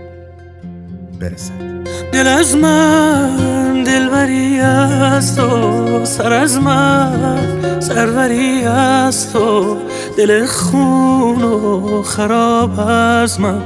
[1.19, 1.83] برسد.
[2.11, 9.77] دل از من دلبری است تو سر از من سروری است تو
[10.17, 13.61] دل خون و خراب از من.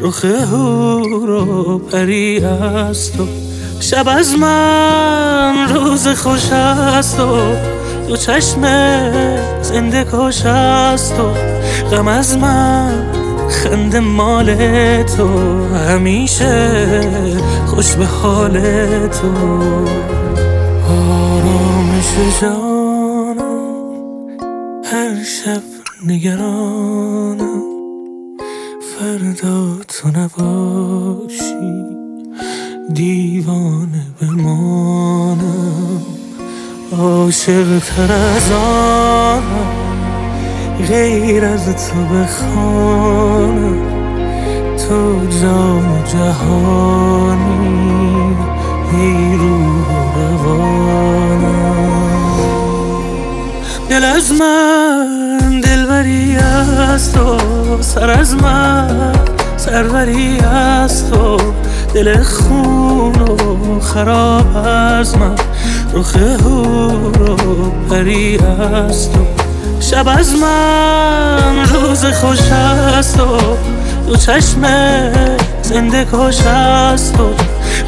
[0.00, 3.26] رخ هور و پری است تو
[3.80, 7.36] شب از من روز خوش است و
[8.08, 8.62] دو چشم
[9.62, 11.32] زنده کش است و
[11.96, 14.56] غم از من خنده مال
[15.02, 15.28] تو
[15.74, 17.00] همیشه
[17.66, 18.60] خوش به حال
[19.08, 19.32] تو.
[20.88, 23.38] آرامش جانم
[24.84, 25.62] هر شب
[26.06, 27.62] نگرانم.
[28.98, 31.84] فردا تو نباشی
[32.92, 36.02] دیوانه بمانم
[36.92, 39.83] عاشق تر از آنم.
[40.88, 43.78] غیر از تو بخوانم.
[44.76, 47.56] تو جان جهانی
[48.92, 51.54] ای روح روانم.
[53.88, 57.38] دل از من دلبری از تو
[57.80, 59.12] سر از من
[59.56, 61.36] سروری از تو
[61.94, 65.34] دل خون و خراب از من.
[65.94, 69.43] رخ هور و پری از تو
[69.80, 73.38] شب از من روز خوش است و
[74.06, 74.62] دو چشم
[75.62, 77.34] زنده کش است و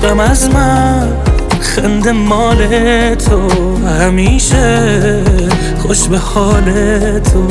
[0.02, 1.16] غم از من
[1.60, 5.22] خنده مال تو همیشه
[5.78, 6.70] خوش به حال
[7.18, 7.48] تو.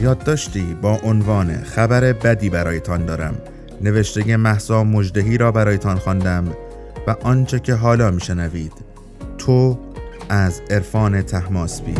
[0.00, 3.34] یادداشتی با عنوان خبر بدی برایتان دارم.
[3.82, 6.44] نوشته محسا مجدهی را برایتان خواندم
[7.06, 8.72] و آنچه که حالا میشنوید
[9.38, 9.78] تو
[10.28, 11.94] از عرفان تحماسبی.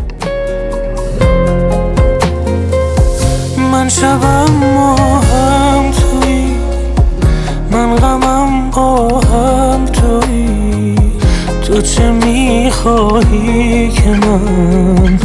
[3.77, 6.55] من شبم ماهم توی.
[7.71, 10.95] من غمم قاهم توی.
[11.67, 15.19] تو چه می‌خواهی که من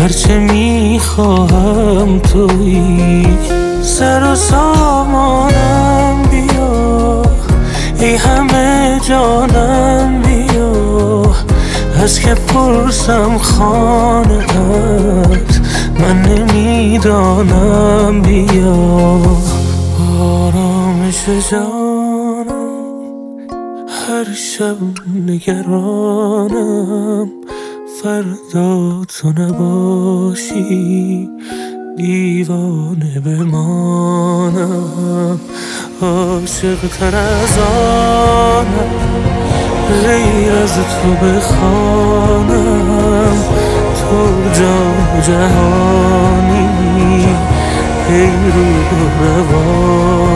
[0.00, 3.26] هرچه می‌خواهم توی؟
[3.82, 7.22] سر و سامانم بیا.
[7.98, 11.22] ای همه جانم بیا.
[12.02, 14.44] از که پرسم خانه
[16.00, 18.74] من نمی‌دانم بیا.
[20.20, 22.44] آرامش جانم.
[24.08, 24.76] هر شب
[25.26, 27.28] نگرانم.
[28.02, 31.28] فردا تو نباشی.
[31.96, 34.90] دیوانه بمانم.
[36.02, 38.90] عاشق تر از آنم.
[40.04, 42.84] غیر از تو بخوانم.
[43.48, 43.53] تو
[44.52, 46.68] جا جهانی
[48.08, 48.68] ای رو
[49.20, 50.34] روانم.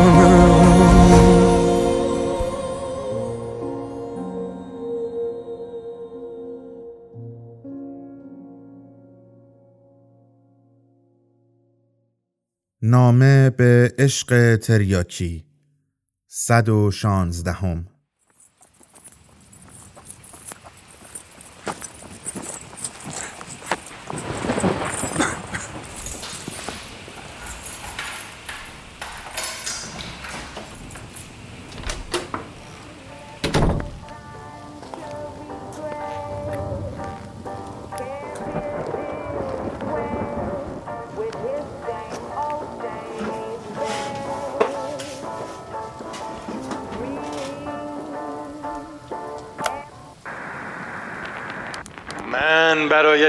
[12.82, 15.44] نامه به عشق تریاکی
[16.26, 16.90] صد و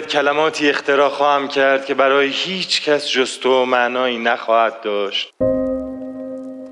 [0.10, 5.34] کلماتی اختراع خواهم کرد که برای هیچ کس جز تو معنایی نخواهد داشت.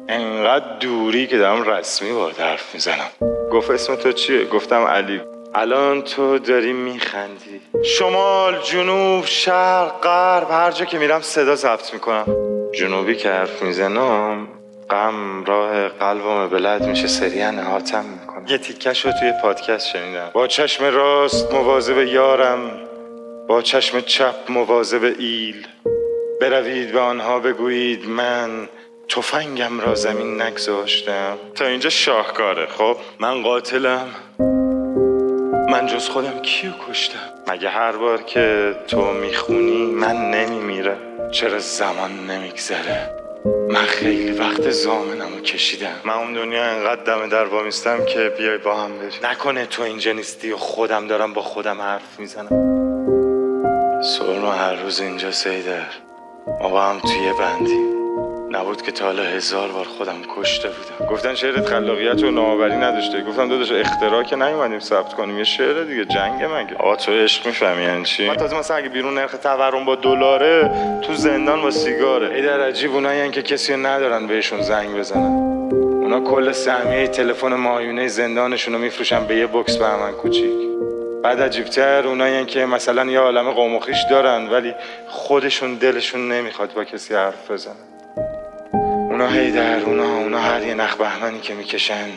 [0.10, 3.10] انقدر دوری که دارم رسمی با حرف می‌زنم.
[3.52, 5.22] گفت اسم تو چیه؟ گفتم علی.
[5.56, 7.62] الان تو داری میخندی.
[7.84, 12.26] شمال جنوب شرق غرب هر جا که میرم صدا ضبط می‌کنم.
[12.80, 14.48] جنوبی که حرف می‌زنم
[14.90, 18.46] غم راه قلبم بلد میشه سریعا احاتم می‌کنم.
[18.48, 20.30] یه تیکش رو توی پادکست شنیدم.
[20.34, 22.87] با چشم راست مواظب یارم.
[23.48, 25.68] با چشم چپ مواظب ایل
[26.42, 28.70] بروید به آنها بگویید من
[29.10, 31.38] تفنگم را زمین نگذاشتم.
[31.56, 34.08] تا اینجا شاهکاره خب؟ من قاتلم.
[35.70, 42.12] من جز خودم کیو کشتم؟ مگه هر بار که تو می‌خونی من نمیمیرم؟ چرا زمان
[42.30, 43.10] نمیگذره؟
[43.70, 45.96] من خیلی وقت زامنم رو کشیدم.
[46.06, 49.20] من اون دنیا انقدر دم در وامیستم که بیای با هم بریم.
[49.24, 52.87] نکنه تو اینجا نیستی و خودم دارم با خودم حرف می‌زنم.
[54.02, 55.86] سرما هر روز اینجا سیدر.
[56.62, 57.98] ما با هم توی بندیم
[58.52, 61.12] نبود که تا حالا هزار بار خودم کشته بودم.
[61.12, 63.24] گفتن شعرت خلاقیت و نوآوری نداشته.
[63.24, 65.38] گفتم داداش اختراع که نیومدیم ثبت کنیم.
[65.38, 68.90] یه شعر دیگه جنگ مگه؟ آ تو عشق می‌فهمی یعنی چی؟ من تازه مثلا اگه
[68.90, 70.72] بیرون نرخ تورم با دلاره
[71.02, 72.36] تو زندان با سیگاره.
[72.36, 75.72] ای در عجیب اونایی که کسی ندارن بهشون زنگ بزنن.
[75.74, 80.68] اونا کل سهمیه تلفن ماهیونه زندانشون رو میفروشن به یه بکس بهمن کوچیک.
[81.24, 84.74] بعد عجیبتر اونایی که مثلا یه عالم قوم و خویش دارن ولی
[85.08, 87.76] خودشون دلشون نمی‌خواد با کسی حرف بزنن.
[89.10, 92.10] اونا هی در اونا اونا هر یه نخ بهمنی که می‌کشن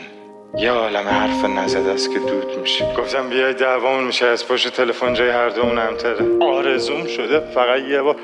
[0.57, 2.93] یه عالم حرف نزد است که دود میشه.
[2.97, 8.01] گفتم بیای دعوامون میشه از پشت تلفن جای هر دومون امتره آرزوم شده فقط یه
[8.01, 8.15] بار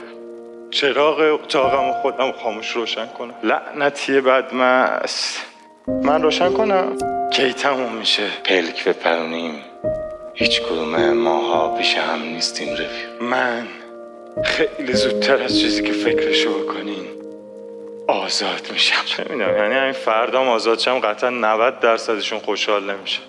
[0.72, 3.34] چراغ اتاقم و خودم خاموش روشن کنم.
[3.44, 5.46] لعنتی بدمست
[5.88, 6.98] من روشن کنم.
[7.30, 9.56] کی تموم میشه؟ پلک بپرونیم.
[10.40, 13.22] هیچ کدوم ماها پیش هم نیستیم رفیق.
[13.22, 13.68] من
[14.44, 17.06] خیلی زودتر از چیزی که فکرشو بکنین
[18.08, 19.06] آزاد میشم.
[19.06, 23.20] چه می‌دونم یعنی همین فردام آزاد شم قطعا 90 درصدشون خوشحال نمیشه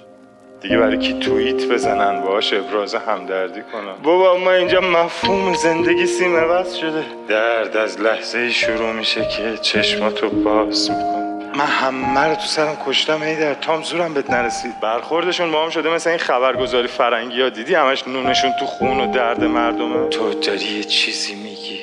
[0.61, 3.95] دیگه برای کی توییت بزنن؟ باش ابراز همدردی کنن.
[4.03, 7.05] بابا ما اینجا مفهوم زندگی سیم عوض شده.
[7.29, 11.18] درد از لحظه شروع میشه که چشماتو باز میکن
[11.55, 14.81] من همه رو تو سرم کشتم هی در تام زورم بهت نرسید.
[14.81, 17.49] برخوردشون با هم شده مثل این خبرگزاری فرنگی ها.
[17.49, 21.81] دیدی همش نونشون تو خون و درد مردمه تو داری یه چیزی میگی؟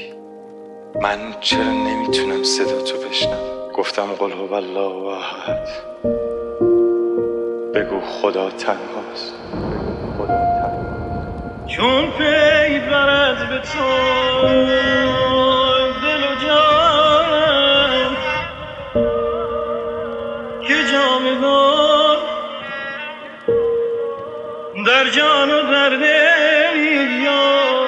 [1.01, 3.39] من چرا نمی‌تونم صدا تو بشنم
[3.73, 5.67] گفتم قل هو الله احد.
[7.73, 9.33] بگو خدا تنهاست.
[11.67, 13.83] چون پی برد به تو
[21.15, 22.17] که جامدار
[24.85, 26.77] در جان و در دل
[27.23, 27.87] یا.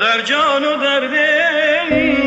[0.00, 2.21] در جان و در دل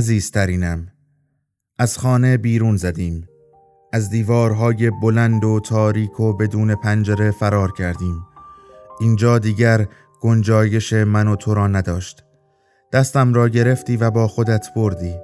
[0.00, 0.88] عزیزترینم.
[1.78, 3.28] از خانه بیرون زدیم.
[3.92, 8.26] از دیوارهای بلند و تاریک و بدون پنجره فرار کردیم.
[9.00, 9.86] اینجا دیگر
[10.20, 12.24] گنجایش من و تو را نداشت.
[12.92, 15.14] دستم را گرفتی و با خودت بردی.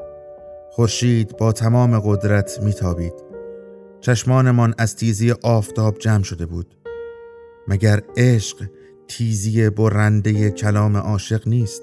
[0.70, 3.14] خورشید با تمام قدرت میتابید.
[4.00, 6.74] چشمانمان از تیزی آفتاب جمع شده بود.
[7.68, 8.64] مگر عشق
[9.08, 11.82] تیزی برنده کلام عاشق نیست؟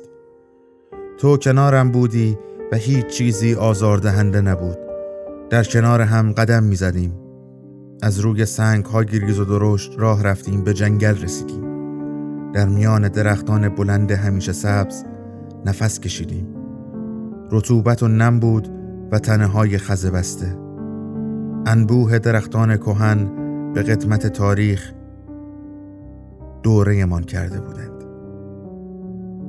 [1.17, 2.37] تو کنارم بودی
[2.71, 4.77] و هیچ چیزی آزاردهنده نبود.
[5.49, 7.13] در کنار هم قدم می زدیم
[8.01, 11.63] از روی سنگ ها ریز و درشت راه رفتیم به جنگل رسیدیم.
[12.51, 15.03] در میان درختان بلند همیشه سبز
[15.65, 16.47] نفس کشیدیم.
[17.51, 18.67] رطوبت و نم بود
[19.11, 20.57] و تنه های خزه بسته.
[21.65, 23.31] انبوه درختان کهن
[23.73, 24.93] به قدمت تاریخ
[26.63, 28.03] دوره من کرده بودند.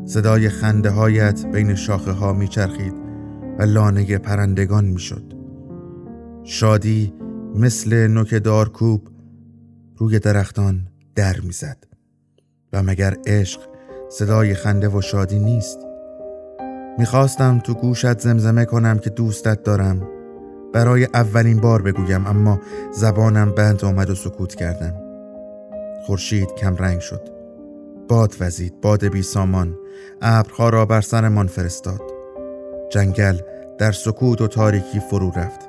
[0.06, 3.03] صدای خنده هایت بین شاخه ها می چرخید
[3.58, 5.32] و لانه پرندگان می شد
[6.44, 7.14] شادی
[7.54, 9.08] مثل نوک دارکوب
[9.96, 11.84] روی درختان در می‌زد.
[12.72, 13.60] و مگر عشق
[14.10, 15.78] صدای خنده و شادی نیست؟
[16.98, 20.08] می‌خواستم تو گوشت زمزمه کنم که دوستت دارم.
[20.72, 22.60] برای اولین بار بگویم اما
[22.92, 24.94] زبانم بند آمد و سکوت کردم.
[26.06, 27.28] خورشید کم رنگ شد.
[28.08, 29.78] باد وزید باد بی سامان.
[30.22, 32.13] ابرها را بر سرمان فرستاد.
[32.94, 33.38] جنگل
[33.78, 35.60] در سکوت و تاریکی فرو رفت.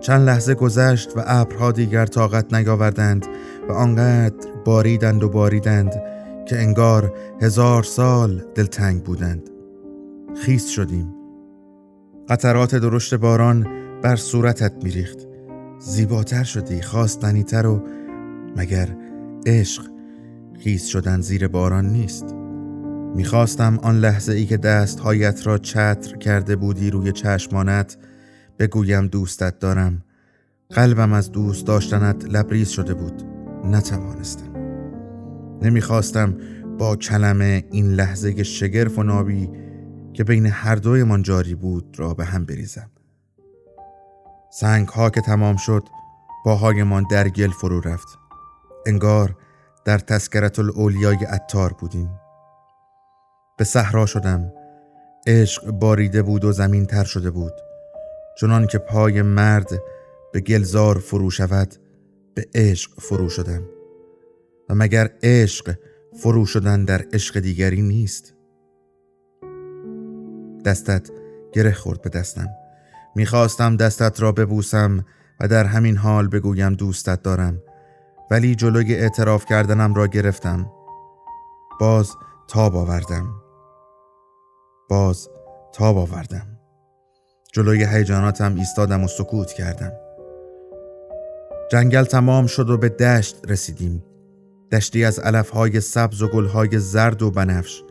[0.00, 3.26] چند لحظه گذشت و ابرها دیگر طاقت نیاوردند
[3.68, 6.02] و آنقدر باریدند و باریدند
[6.48, 9.50] که انگار هزار سال دلتنگ بودند.
[10.42, 11.14] خیس شدیم.
[12.28, 13.66] قطرات درشت باران
[14.02, 15.18] بر صورتت میریخت.
[15.78, 17.82] زیباتر شدی خواستنیتر و
[18.56, 18.88] مگر
[19.46, 19.82] عشق
[20.58, 22.45] خیس شدن زیر باران نیست؟
[23.14, 27.96] می‌خواستم آن لحظه ای که دستهایت را چتر کرده بودی روی چشمانت
[28.58, 30.02] بگویم دوستت دارم.
[30.70, 33.22] قلبم از دوست داشتنت لبریز شده بود.
[33.64, 34.52] نتوانستم.
[35.62, 36.36] نمی‌خواستم
[36.78, 39.50] با کلمه این لحظه شگرف و نابی
[40.12, 42.90] که بین هر دویمان جاری بود را به هم بریزم.
[44.52, 45.82] سنگ ها که تمام شد
[46.44, 48.18] باهایمان در گل فرو رفت.
[48.86, 49.36] انگار
[49.84, 52.10] در تسکرت الاولیای اتار بودیم.
[53.56, 54.52] به صحرا شدم.
[55.26, 57.52] عشق باریده بود و زمین تر شده بود.
[58.40, 59.82] چنان که پای مرد
[60.32, 61.74] به گلزار فرو شود
[62.34, 63.62] به عشق فرو شدم.
[64.68, 65.74] و مگر عشق
[66.22, 68.34] فرو شدن در عشق دیگری نیست؟
[70.64, 71.10] دستت
[71.52, 72.48] گره خورد به دستم.
[73.14, 75.04] می‌خواستم دستت را ببوسم
[75.40, 77.62] و در همین حال بگویم دوستت دارم.
[78.30, 80.70] ولی جلوی اعتراف کردنم را گرفتم.
[81.80, 82.10] باز
[82.48, 83.45] تاب آوردم.
[84.88, 85.28] باز
[85.72, 86.46] تاب آوردم.
[87.52, 89.92] جلوی هیجاناتم ایستادم و سکوت کردم.
[91.70, 94.04] جنگل تمام شد و به دشت رسیدیم.
[94.72, 97.82] دشتی از علفهای سبز و گلهای زرد و بنفش.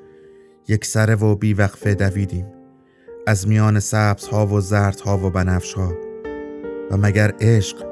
[0.67, 2.45] یک سره و بیوقفه دویدیم.
[3.27, 5.93] از میان سبزها و زردها و بنفشها.
[6.91, 7.85] و مگر عشق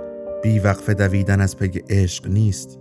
[0.43, 2.80] بیوقفه دویدن از پی عشق نیست؟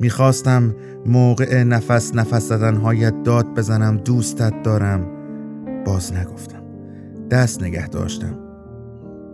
[0.00, 0.74] می‌خواستم
[1.06, 5.06] موقع نفس نفس زدنهایت داد بزنم دوستت دارم.
[5.86, 6.62] باز نگفتم.
[7.30, 8.38] دست نگه داشتم.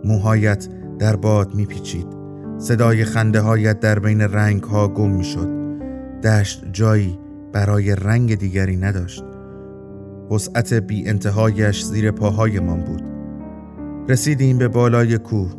[0.05, 0.67] موهایت
[0.99, 2.07] در باد میپیچید.
[2.57, 5.49] صدای خنده هایت در بین رنگ ها گم می‌شد.
[6.23, 7.19] دشت جایی
[7.53, 9.23] برای رنگ دیگری نداشت.
[10.31, 13.03] وسعت بی انتهایش زیر پاهایمان بود.
[14.09, 15.53] رسیدیم به بالای کوه.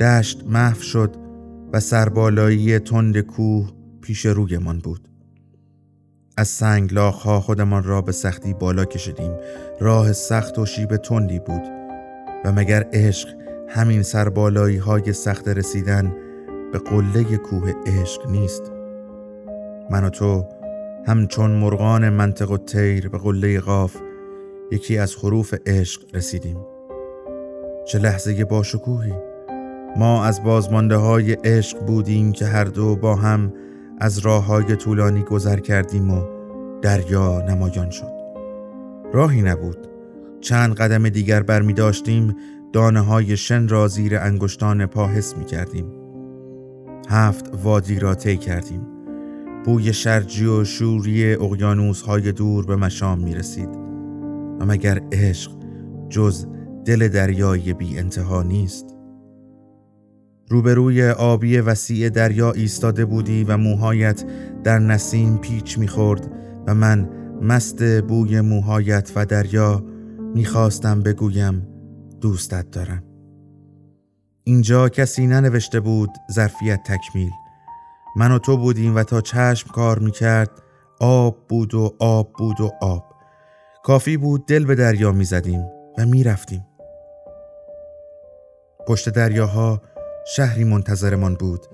[0.00, 1.16] دشت محو شد
[1.72, 3.75] و سربالایی تند کوه
[4.06, 5.08] پیش رویمان بود.
[6.36, 9.32] از سنگ ها خودمان را به سختی بالا کشیدیم.
[9.80, 11.62] راه سخت و شیب تندی بود.
[12.44, 13.28] و مگر عشق
[13.68, 16.16] همین سربالایی های سخت رسیدن
[16.72, 18.62] به قله کوه عشق نیست؟
[19.90, 20.44] من و تو
[21.06, 23.96] همچون مرغان منطق و تیر به قله قاف
[24.72, 26.58] یکی از حروف عشق رسیدیم.
[27.86, 29.14] چه لحظه باشکوهی
[29.96, 33.52] ما از بازمانده های عشق بودیم که هر دو با هم
[33.98, 36.22] از راه های طولانی گذر کردیم و
[36.82, 38.12] دریا نمایان شد.
[39.12, 39.88] راهی نبود.
[40.40, 42.36] چند قدم دیگر برمی داشتیم
[42.72, 45.92] دانه های شن را زیر انگشتان پا حس می کردیم.
[47.08, 48.86] هفت وادی را طی کردیم.
[49.64, 53.68] بوی شرجی و شوری اقیانوس های دور به مشام می رسید.
[54.60, 55.50] و مگر عشق
[56.08, 56.46] جز
[56.84, 58.95] دل دریای بی انتها نیست؟
[60.48, 64.24] روبروی آبی وسیع دریا ایستاده بودی و موهایت
[64.64, 66.32] در نسیم پیچ می‌خورد
[66.66, 67.08] و من
[67.42, 69.84] مست بوی موهایت و دریا
[70.34, 71.68] می‌خواستم بگویم
[72.20, 73.04] دوستت دارم.
[74.44, 77.30] اینجا کسی ننوشته بود ظرفیت تکمیل.
[78.16, 80.50] من و تو بودیم و تا چشم کار می‌کرد
[81.00, 83.04] آب بود و آب بود و آب.
[83.84, 85.66] کافی بود دل به دریا می‌زدیم
[85.98, 86.66] و می‌رفتیم.
[88.88, 89.82] پشت دریاها
[90.28, 91.66] شهری منتظرمان بود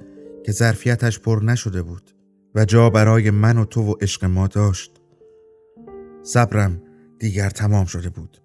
[0.44, 2.10] که ظرفیتش پر نشده بود
[2.54, 5.00] و جا برای من و تو و عشق ما داشت.
[6.22, 6.82] صبرم
[7.18, 8.42] دیگر تمام شده بود.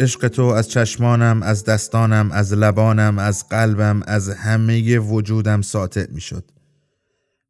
[0.00, 6.20] عشق تو از چشمانم از دستانم از لبانم از قلبم از همه وجودم ساطع می
[6.20, 6.50] شد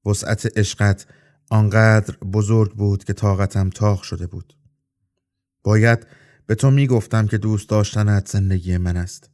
[0.07, 1.07] وسعت عشقت
[1.51, 4.57] آنقدر بزرگ بود که طاقتم تاخ شده بود.
[5.62, 6.07] باید
[6.47, 9.31] به تو می گفتم که دوست داشتنت زندگی من است.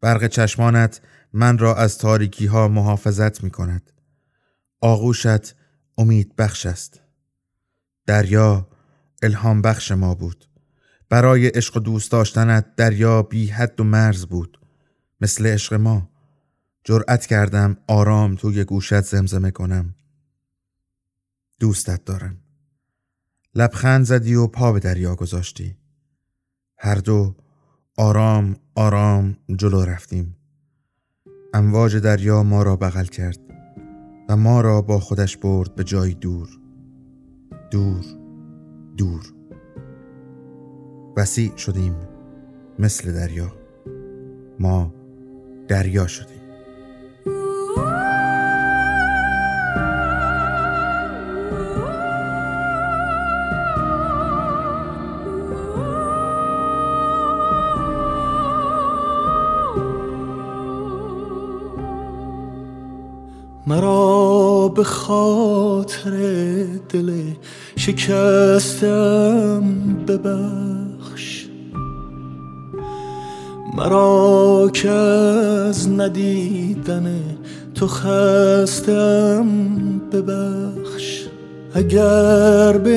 [0.00, 1.00] برق چشمانت
[1.36, 3.92] من را از تاریکی ها محافظت می کند
[4.80, 5.54] آغوشت
[5.98, 7.00] امید بخش است.
[8.06, 8.68] دریا
[9.22, 10.48] الهام بخش ما بود.
[11.08, 14.60] برای عشق و دوست داشتنت دریا بی حد و مرز بود.
[15.20, 16.10] مثل عشق ما.
[16.84, 19.94] جرأت کردم آرام توی گوشت زمزمه کنم.
[21.60, 22.40] دوستت دارم.
[23.54, 25.76] لبخند زدی و پا به دریا گذاشتی.
[26.78, 27.36] هر دو
[27.96, 30.36] آرام آرام جلو رفتیم.
[31.54, 33.38] امواج دریا ما را بغل کرد
[34.28, 36.48] و ما را با خودش برد به جای دور.
[37.70, 38.04] دور
[38.96, 39.22] دور.
[41.16, 41.94] وسیع شدیم
[42.78, 43.52] مثل دریا.
[44.60, 44.94] ما
[45.68, 46.33] دریا شدیم.
[64.74, 66.10] به خاطر
[66.88, 67.12] دل
[67.76, 69.62] شکستم
[70.08, 71.46] ببخش.
[73.76, 77.20] مرا که از ندیدن
[77.74, 79.46] تو خستم
[80.12, 81.24] ببخش.
[81.74, 82.96] اگر به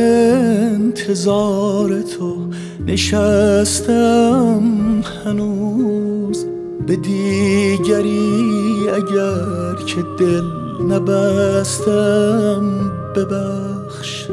[0.74, 2.48] انتظار تو
[2.88, 4.64] نشستم
[5.26, 6.46] هنوز
[6.88, 12.62] به دیگری اگر که دل نبستم
[13.16, 14.28] ببخش.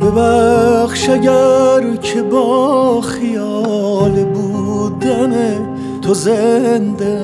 [0.00, 5.58] ببخش اگر که با خیال بودن
[6.02, 7.20] تو زنده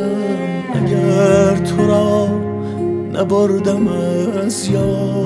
[0.75, 2.29] اگر تو را
[3.13, 5.19] نبردم از یاد.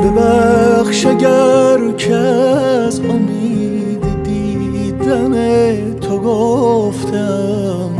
[0.00, 5.34] ببخش اگر که از امید دیدن
[6.00, 7.90] تو گفتم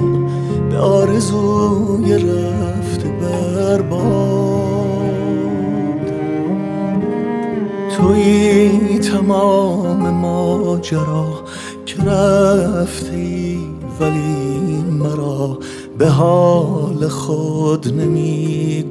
[0.70, 4.10] به آرزوی رفت برباد
[7.96, 11.26] توی تمام ماجرا
[11.86, 13.58] که رفتی
[14.00, 15.58] ولی مرا
[15.98, 18.90] به حال خود نمی‌گذاری.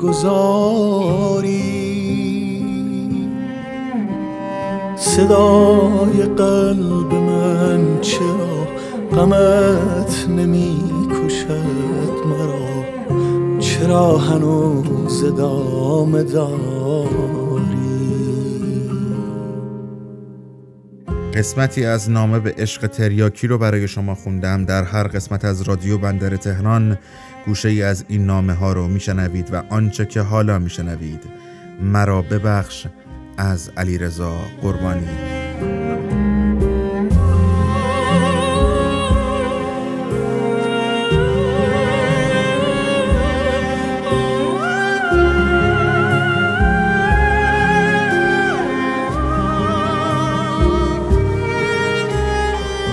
[5.09, 8.67] صدای قلب من چرا
[9.11, 10.77] غمت نمی
[11.09, 17.09] کشد مرا؟ چرا هنوز ادامه داری؟
[21.33, 24.65] قسمتی از نامه به عشق تریاکی رو برای شما خوندم.
[24.65, 26.97] در هر قسمت از رادیو بندر تهران
[27.45, 31.23] گوشه ای از این نامه ها رو میشنوید و آنچه که حالا میشنوید.
[31.81, 32.87] مرا ببخش.
[33.39, 35.07] از علیرضا قربانی.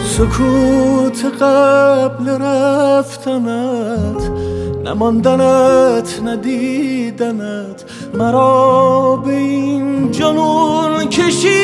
[0.04, 4.30] سکوت قبل رفتنت
[4.84, 7.84] نماندنت ندیدنت
[8.18, 11.56] مرا به این جنون کشیده.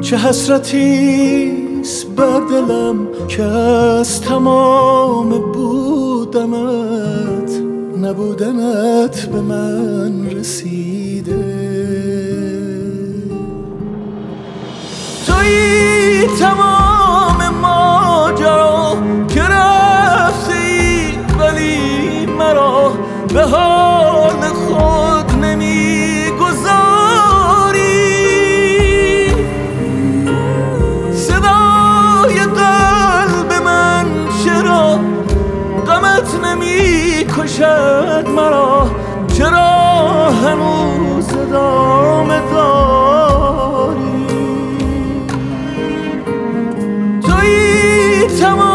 [0.00, 7.50] چه حسرتیست بر دلم که از تمام بودنت
[8.02, 11.44] نبودنت به من رسیده.
[15.26, 18.96] توی تمام ماجرا
[19.28, 19.47] که
[22.48, 22.92] مرا
[23.34, 26.38] به حال خود نمی‌گذاری.
[31.12, 34.06] صدای قلب من
[34.44, 34.98] چرا
[35.86, 38.90] غمت نمی کشد مرا؟
[39.38, 44.26] چرا هنوز ادامه داری؟
[47.22, 48.67] توی تمام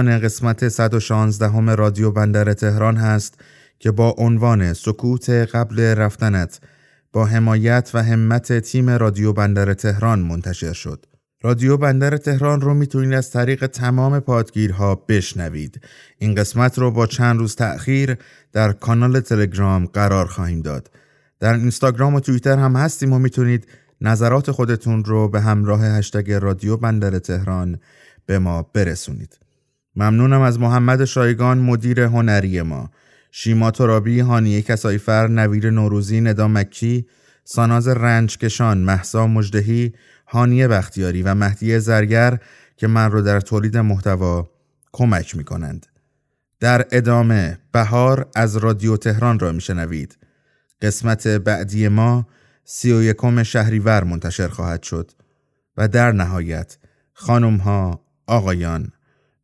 [0.00, 3.34] پایان قسمت 116 همه رادیو بندر تهران هست
[3.78, 6.60] که با عنوان سکوت قبل رفتنت
[7.12, 11.06] با حمایت و همت تیم رادیو بندر تهران منتشر شد.
[11.42, 15.80] رادیو بندر تهران رو می‌تونید از طریق تمام پادگیرها بشنوید.
[16.18, 18.16] این قسمت رو با چند روز تأخیر
[18.52, 20.90] در کانال تلگرام قرار خواهیم داد.
[21.40, 23.66] در اینستاگرام و توییتر هم هستیم و می‌تونید
[24.00, 27.78] نظرات خودتون رو به همراه هشتگ رادیو بندر تهران
[28.26, 29.38] به ما برسونید.
[30.00, 32.90] ممنونم از محمد شایگان مدیر هنری ما،
[33.30, 37.06] شیما ترابی، هانیه کسایفر، نویر نوروزی، ندا مکی،
[37.44, 39.92] ساناز رنجکشان، محسا مجدهی،
[40.26, 42.38] هانیه بختیاری و مهدی زرگر
[42.76, 44.50] که من رو در تولید محتوا
[44.92, 45.86] کمک می کنند.
[46.60, 50.18] در ادامه بهار از رادیو تهران را میشنوید.
[50.82, 52.26] قسمت بعدی ما
[52.64, 55.10] سی و یکم شهریور منتشر خواهد شد
[55.76, 56.78] و در نهایت
[57.12, 58.92] خانم ها آقایان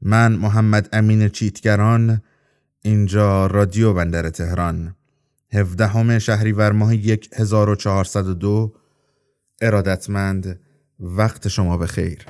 [0.09, 2.23] من محمد امین چیتگران
[2.83, 4.95] اینجا رادیو بندر تهران.
[5.53, 6.93] 17 شهریور ماه
[7.37, 8.73] 1402
[9.61, 10.61] ارادتمند
[11.01, 12.27] وقت شما بخیر.